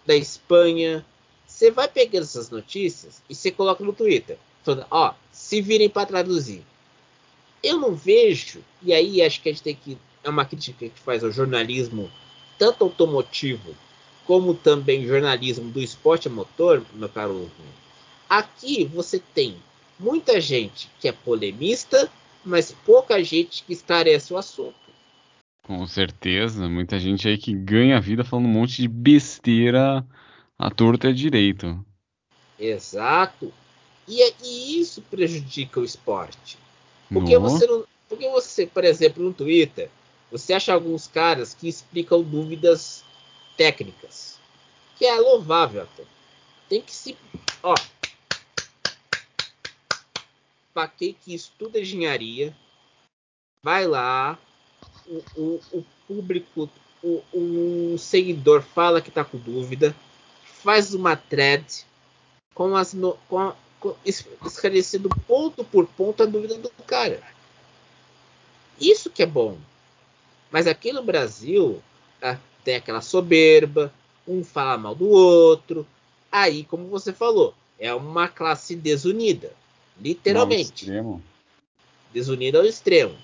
da 0.05 0.15
Espanha. 0.15 1.05
Você 1.45 1.71
vai 1.71 1.87
pegando 1.87 2.23
essas 2.23 2.49
notícias 2.49 3.21
e 3.29 3.35
você 3.35 3.51
coloca 3.51 3.83
no 3.83 3.93
Twitter. 3.93 4.37
Falando, 4.63 4.85
ó, 4.89 5.13
se 5.31 5.61
virem 5.61 5.89
para 5.89 6.07
traduzir. 6.07 6.63
Eu 7.63 7.79
não 7.79 7.93
vejo, 7.95 8.63
e 8.81 8.93
aí 8.93 9.21
acho 9.21 9.41
que 9.41 9.49
a 9.49 9.51
gente 9.51 9.63
tem 9.63 9.75
que. 9.75 9.97
É 10.23 10.29
uma 10.29 10.45
crítica 10.45 10.89
que 10.89 10.99
faz 10.99 11.23
ao 11.23 11.31
jornalismo, 11.31 12.11
tanto 12.57 12.83
automotivo 12.83 13.75
como 14.25 14.53
também 14.53 15.07
jornalismo 15.07 15.69
do 15.71 15.79
esporte 15.79 16.27
a 16.27 16.31
motor, 16.31 16.83
meu 16.93 17.07
caro. 17.07 17.49
Aqui 18.29 18.83
você 18.83 19.19
tem 19.33 19.55
muita 19.97 20.41
gente 20.41 20.89
que 20.99 21.07
é 21.07 21.11
polemista, 21.13 22.11
mas 22.43 22.75
pouca 22.85 23.23
gente 23.23 23.63
que 23.63 23.71
esclarece 23.71 24.33
o 24.33 24.37
assunto. 24.37 24.86
Com 25.67 25.85
certeza, 25.85 26.69
muita 26.69 26.97
gente 26.97 27.27
aí 27.27 27.37
que 27.37 27.53
ganha 27.53 27.97
a 27.97 27.99
vida 27.99 28.23
falando 28.23 28.45
um 28.45 28.53
monte 28.53 28.81
de 28.81 28.87
besteira 28.87 30.07
à 30.57 30.71
torta 30.71 31.07
e 31.07 31.09
à 31.09 31.13
direito. 31.13 31.85
Exato. 32.57 33.53
E, 34.07 34.33
e 34.41 34.79
isso 34.79 35.01
prejudica 35.01 35.81
o 35.81 35.83
esporte. 35.83 36.57
Porque 37.11 37.37
você 37.37 37.67
não. 37.67 37.85
Porque 38.07 38.29
você, 38.29 38.65
por 38.65 38.85
exemplo, 38.85 39.21
no 39.21 39.33
Twitter, 39.33 39.89
você 40.31 40.53
acha 40.53 40.73
alguns 40.73 41.05
caras 41.05 41.53
que 41.53 41.67
explicam 41.67 42.23
dúvidas 42.23 43.03
técnicas. 43.57 44.39
Que 44.95 45.05
é 45.05 45.19
louvável 45.19 45.81
até. 45.81 46.03
Tem 46.69 46.81
que 46.81 46.93
se. 46.93 47.17
Ó. 47.61 47.75
Pra 50.73 50.87
quem 50.87 51.13
que 51.13 51.35
estuda 51.35 51.81
engenharia, 51.81 52.55
vai 53.61 53.85
lá, 53.85 54.39
o, 55.07 55.23
o, 55.35 55.61
o 55.73 55.85
público, 56.07 56.69
o, 57.03 57.23
o 57.33 57.97
seguidor 57.97 58.61
fala 58.61 59.01
que 59.01 59.11
tá 59.11 59.23
com 59.23 59.37
dúvida, 59.37 59.95
faz 60.43 60.93
uma 60.93 61.15
thread 61.15 61.85
com 62.53 62.75
as 62.75 62.93
no, 62.93 63.13
com, 63.29 63.53
com- 63.79 63.95
es- 64.05 64.25
esclarecendo 64.45 65.09
ponto 65.27 65.63
por 65.63 65.87
ponto 65.87 66.23
a 66.23 66.25
dúvida 66.25 66.57
do 66.57 66.69
cara. 66.85 67.21
Isso 68.79 69.09
que 69.09 69.23
é 69.23 69.25
bom. 69.25 69.57
Mas 70.51 70.67
aqui 70.67 70.91
no 70.93 71.03
Brasil 71.03 71.81
ah, 72.21 72.37
tem 72.63 72.75
aquela 72.75 73.01
soberba, 73.01 73.93
um 74.27 74.43
fala 74.43 74.77
mal 74.77 74.95
do 74.95 75.07
outro. 75.09 75.85
Aí, 76.31 76.63
como 76.65 76.87
você 76.87 77.13
falou, 77.13 77.53
é 77.79 77.93
uma 77.93 78.27
classe 78.27 78.75
desunida. 78.75 79.53
Literalmente 79.99 80.85
desunida 82.13 82.59
ao 82.59 82.65
extremo. 82.65 83.15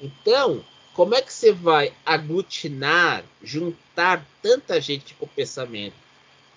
Então, 0.00 0.64
como 0.94 1.14
é 1.16 1.20
que 1.20 1.32
você 1.32 1.52
vai 1.52 1.92
aglutinar, 2.06 3.24
juntar 3.42 4.24
tanta 4.40 4.80
gente 4.80 5.12
com 5.14 5.26
pensamento 5.26 5.96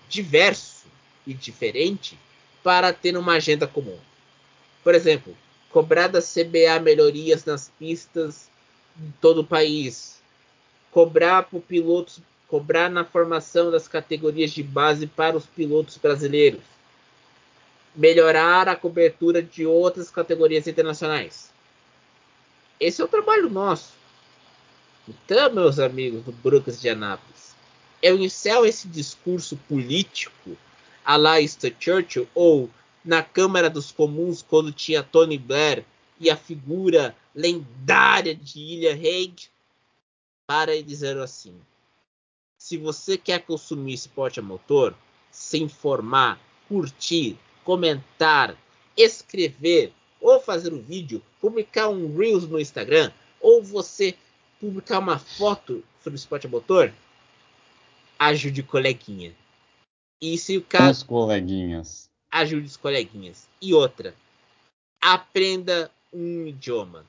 diverso 0.08 0.86
e 1.26 1.34
diferente 1.34 2.16
para 2.62 2.92
ter 2.92 3.16
uma 3.16 3.34
agenda 3.34 3.66
comum? 3.66 3.98
Por 4.84 4.94
exemplo, 4.94 5.36
cobrar 5.70 6.06
da 6.06 6.22
CBA 6.22 6.78
melhorias 6.80 7.44
nas 7.44 7.68
pistas 7.80 8.48
em 8.96 9.12
todo 9.20 9.40
o 9.40 9.46
país, 9.46 10.22
cobrar 10.92 11.42
para 11.42 11.58
pilotos, 11.58 12.20
cobrar 12.46 12.88
na 12.88 13.04
formação 13.04 13.72
das 13.72 13.88
categorias 13.88 14.52
de 14.52 14.62
base 14.62 15.08
para 15.08 15.36
os 15.36 15.46
pilotos 15.46 15.96
brasileiros, 15.96 16.62
melhorar 17.94 18.68
a 18.68 18.76
cobertura 18.76 19.42
de 19.42 19.66
outras 19.66 20.10
categorias 20.10 20.68
internacionais. 20.68 21.52
Esse 22.78 23.02
é 23.02 23.04
o 23.04 23.08
trabalho 23.08 23.50
nosso. 23.50 23.97
Então, 25.08 25.54
meus 25.54 25.78
amigos 25.78 26.22
do 26.22 26.32
Brooks 26.32 26.78
de 26.78 26.90
Anápolis, 26.90 27.56
eu 28.02 28.18
encerro 28.18 28.66
esse 28.66 28.86
discurso 28.86 29.56
político 29.66 30.54
a 31.02 31.16
Winston 31.16 31.70
Churchill 31.80 32.28
ou 32.34 32.68
na 33.02 33.22
Câmara 33.22 33.70
dos 33.70 33.90
Comuns 33.90 34.42
quando 34.42 34.70
tinha 34.70 35.02
Tony 35.02 35.38
Blair 35.38 35.82
e 36.20 36.28
a 36.28 36.36
figura 36.36 37.16
lendária 37.34 38.34
de 38.34 38.60
Ilha 38.60 38.92
Haig 38.92 39.48
para 40.46 40.82
dizer 40.82 41.16
assim: 41.16 41.54
se 42.58 42.76
você 42.76 43.16
quer 43.16 43.40
consumir 43.40 43.94
esporte 43.94 44.40
a 44.40 44.42
motor, 44.42 44.94
se 45.30 45.56
informar, 45.56 46.38
curtir, 46.68 47.38
comentar, 47.64 48.54
escrever, 48.94 49.90
ou 50.20 50.38
fazer 50.38 50.74
um 50.74 50.82
vídeo, 50.82 51.22
publicar 51.40 51.88
um 51.88 52.14
Reels 52.14 52.46
no 52.46 52.60
Instagram, 52.60 53.10
ou 53.40 53.62
você 53.62 54.14
publicar 54.60 54.98
uma 54.98 55.18
foto 55.18 55.84
sobre 56.02 56.16
o 56.16 56.20
esporte 56.20 56.46
a 56.46 56.50
motor, 56.50 56.92
ajude 58.18 58.60
o 58.60 58.66
coleguinha. 58.66 59.32
E 60.20 60.36
se 60.36 60.56
o 60.56 60.62
cara. 60.62 60.90
Os 60.90 61.02
coleguinhas. 61.02 62.10
Ajude 62.30 62.66
os 62.66 62.76
coleguinhas. 62.76 63.46
E 63.60 63.72
outra, 63.72 64.14
aprenda 65.00 65.90
um 66.12 66.46
idioma. 66.46 67.06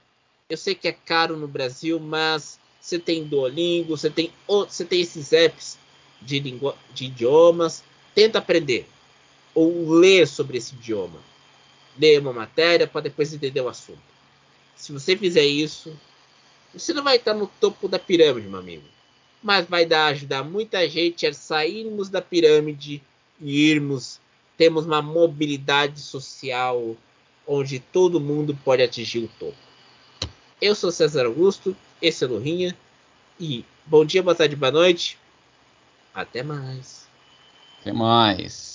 Eu 0.50 0.58
sei 0.58 0.76
que 0.76 0.88
é 0.88 0.92
caro 0.92 1.36
no 1.36 1.48
Brasil, 1.48 2.00
mas 2.00 2.60
você 2.80 2.98
tem 2.98 3.26
Duolingo, 3.26 3.98
você 3.98 4.10
tem, 4.10 4.32
você 4.48 4.86
tem 4.86 5.02
esses 5.02 5.34
apps 5.34 5.78
de, 6.22 6.40
língua, 6.40 6.76
de 6.94 7.06
idiomas. 7.06 7.84
Tenta 8.16 8.40
aprender 8.40 8.88
ou 9.54 9.92
ler 9.92 10.28
sobre 10.28 10.58
esse 10.58 10.76
idioma. 10.76 11.20
Leia 11.98 12.20
uma 12.20 12.34
matéria 12.34 12.88
para 12.88 13.02
depois 13.02 13.34
entender 13.34 13.62
o 13.62 13.68
assunto. 13.68 14.00
Se 14.76 14.92
você 14.94 15.18
fizer 15.18 15.46
isso, 15.46 15.96
você 16.74 16.94
não 16.94 17.04
vai 17.04 17.18
estar 17.18 17.34
no 17.34 17.48
topo 17.60 17.88
da 17.88 17.98
pirâmide, 17.98 18.48
meu 18.48 18.60
amigo. 18.60 18.84
Mas 19.42 19.66
vai 19.68 19.86
dar, 19.86 20.08
ajudar 20.08 20.44
muita 20.44 20.88
gente 20.88 21.26
a 21.26 21.34
sairmos 21.34 22.10
da 22.10 22.22
pirâmide 22.22 23.02
e 23.40 23.70
irmos. 23.70 24.20
Temos 24.58 24.86
uma 24.86 25.02
mobilidade 25.02 26.00
social 26.02 26.96
onde 27.48 27.80
todo 27.80 28.20
mundo 28.20 28.58
pode 28.64 28.84
atingir 28.84 29.20
o 29.20 29.32
topo. 29.40 29.58
Eu 30.62 30.76
sou 30.76 30.92
César 30.92 31.26
Augusto, 31.26 31.76
esse 32.02 32.24
é 32.24 32.28
o 32.28 32.32
Lurinha. 32.32 32.78
E 33.40 33.64
bom 33.86 34.04
dia, 34.04 34.22
boa 34.22 34.36
tarde, 34.36 34.56
boa 34.56 34.72
noite. 34.72 35.18
Até 36.14 36.44
mais. 36.44 37.08
Até 37.80 37.94
mais. 37.94 38.69